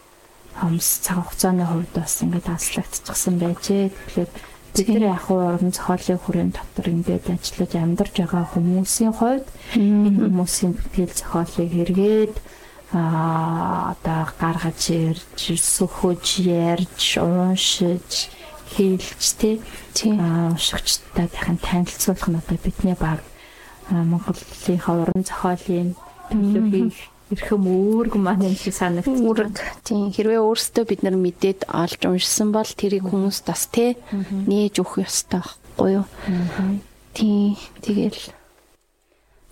[0.61, 3.91] хомс цаг хугацааны хувьд бас ингээд таслагдчихсан байжээ.
[4.15, 4.31] Тэгэхээр
[4.75, 9.47] бид нар яг уран зохиолын хүрээнд дотор ингээд ажиллаж амьдарч байгаа хүмүүсийн хувьд
[9.79, 12.35] энэ хүмүүсийн бүтээл зохиолыг хэрэгээд
[12.95, 18.31] аа одоо гаргаж ирж, сөхөж, ярьж, уншиж,
[18.75, 19.63] хийлж тий.
[20.11, 23.23] Уншигчтай дахин танилцуулах нь одоо бидний баг
[23.91, 25.95] Монголынхаа уран зохиолын
[26.31, 26.95] төлөвийг
[27.33, 29.25] эрхэм өөрг маань юм шиг санагдсан.
[29.25, 29.57] Үүрэг.
[29.87, 33.97] Тийм хэрвээ өөрсдөө бид нар мэдээд олж уншсан бол тэрийг хүмүүс бас тэ
[34.29, 36.07] нээж өгөх ёстой байхгүй юу?
[37.17, 38.21] Тийм тэгэл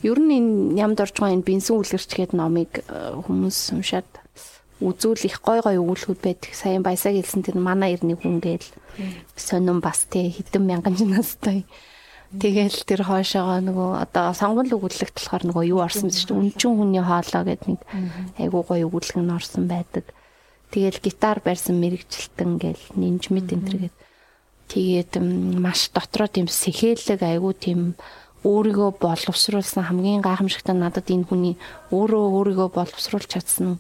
[0.03, 4.11] Ер нь энэ ямд орж байгаа энэ бензин үлгэрч гээд номыг хүмүүс уншаад
[4.83, 6.51] үзүүл их гой гой өгүүлбүүд байдаг.
[6.51, 8.67] Саяхан баясаг хэлсэн тэр манай ирний хүн гээл
[9.39, 11.63] сонирн бас тий хэдэн мянган настай.
[12.33, 16.57] Тэгэл тэр хойшоогоо нөгөө одоо сонгол өгүүлэгт болохоор нөгөө юу орсон биш үү?
[16.57, 17.81] Үнчин хүний хоолоо гэдэг нэг
[18.41, 20.09] айгуу гоё өгүүлэг нь орсон байдаг.
[20.73, 23.97] Тэгэл гитар барьсан мэрэгчлэлтэн гээл нинжмит энэ төр гээд
[24.73, 25.13] тэгээд
[25.61, 28.01] маш дотроо тийм сэхээлэг айгуу тийм
[28.49, 31.55] өөрийгөө боловсруулсан хамгийн гайхамшигтай надад энэ хүний
[31.93, 33.79] өөрөө өөрийгөө боловсруулж чадсан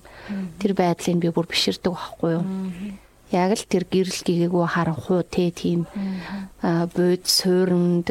[0.60, 2.44] тэр байдлыг би бүр биширдэг байхгүй юу.
[3.32, 5.88] Яг л тэр гэрэл гэгээгүй харанхуй те тийм
[6.60, 8.06] бууд суурнд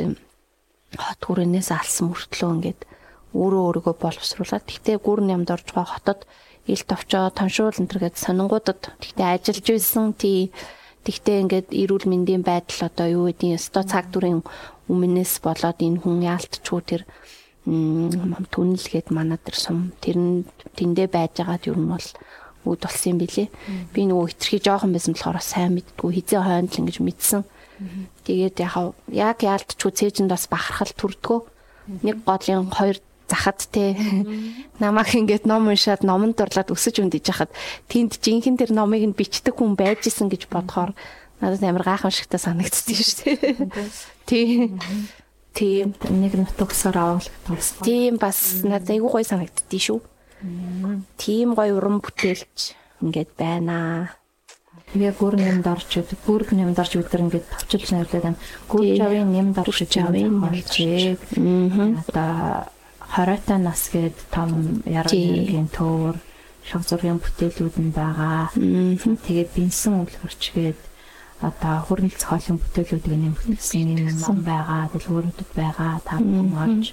[0.98, 2.82] хот хүрээнээс алсан мөртлөө ингээд
[3.38, 6.20] өөрөө өөрийгөө боловсруулаад тэгтээ гүрэн ямд орж байгаа хотод
[6.68, 10.52] ил товчоо тоншуул энэ төр гээд сонингуудад тэгтээ ажиллаж байсан тий
[11.02, 14.46] Тэгтээ ингээд эрүүл мэндийн байдал одоо юу гэдгийг өсто цаг дүрийн
[14.86, 17.02] өмнөөс болоод энэ хүн яалтчгүй тэр
[17.66, 20.46] түнэл гээд манай тэр сум тэр нь
[20.78, 22.08] тэндээ байж байгаад юу нь бол
[22.70, 23.50] үд болсон юм билэ.
[23.98, 27.42] Би нөгөө хитрхи жоохон байсан болохоор сайн мэддгүү хизээ хойнд л ингэж мэдсэн.
[28.26, 31.40] Тэгээд яг яалтчгүй цээжинд бас бахархал төрдгөө.
[32.06, 32.98] Нэг гоолын хоёр
[33.32, 33.96] захад те
[34.80, 37.52] намайг ингээд ном уншаад номонд дурлаад өсөж үндэж хахад
[37.88, 40.92] тэнд жинхэнэ тэр номыг нь бичдэг хүн байж исэн гэж бодохоор
[41.40, 43.88] надад амар гайхамшигтай санагддээ шүү дээ.
[44.28, 44.80] Тийм.
[45.52, 47.84] Тийм нэг нутагсаар авах тусгай.
[47.88, 50.00] Тийм бас надад айгүй гоё санагддээ шүү.
[51.18, 54.16] Тийм гоё уран бүтээлч ингээд байна.
[54.92, 58.40] Тэгээ гүрэн юмд орж ud гүрэн юмд орж өдөр ингээд товчилж нэрлээд байна.
[58.68, 61.16] Гүрэн жавын юмд орж жавын олжээ.
[62.12, 62.68] Одоо
[63.00, 66.16] хоройтой нас гээд том яруу нэргийн төвөр
[66.68, 68.52] шог зургийн бүтээлүүд нь байгаа.
[68.56, 70.80] Тэгээд бенсэн үлгэрч гээд
[71.42, 74.92] одоо хөрнөл цохолын бүтээлүүдийг нэмэгдсэн юм байгаа.
[74.94, 76.04] Дэлгүүрүүдэд байгаа.
[76.06, 76.86] Та бүхэн орж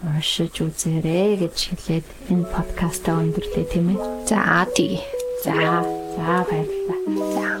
[0.00, 3.98] уншиж үзээрэй гэж хэлээд энэ подкастаа өндөрлөө тийм ээ.
[4.24, 5.04] За тий.
[5.44, 5.52] За,
[6.16, 7.30] за баярлалаа.
[7.34, 7.60] За.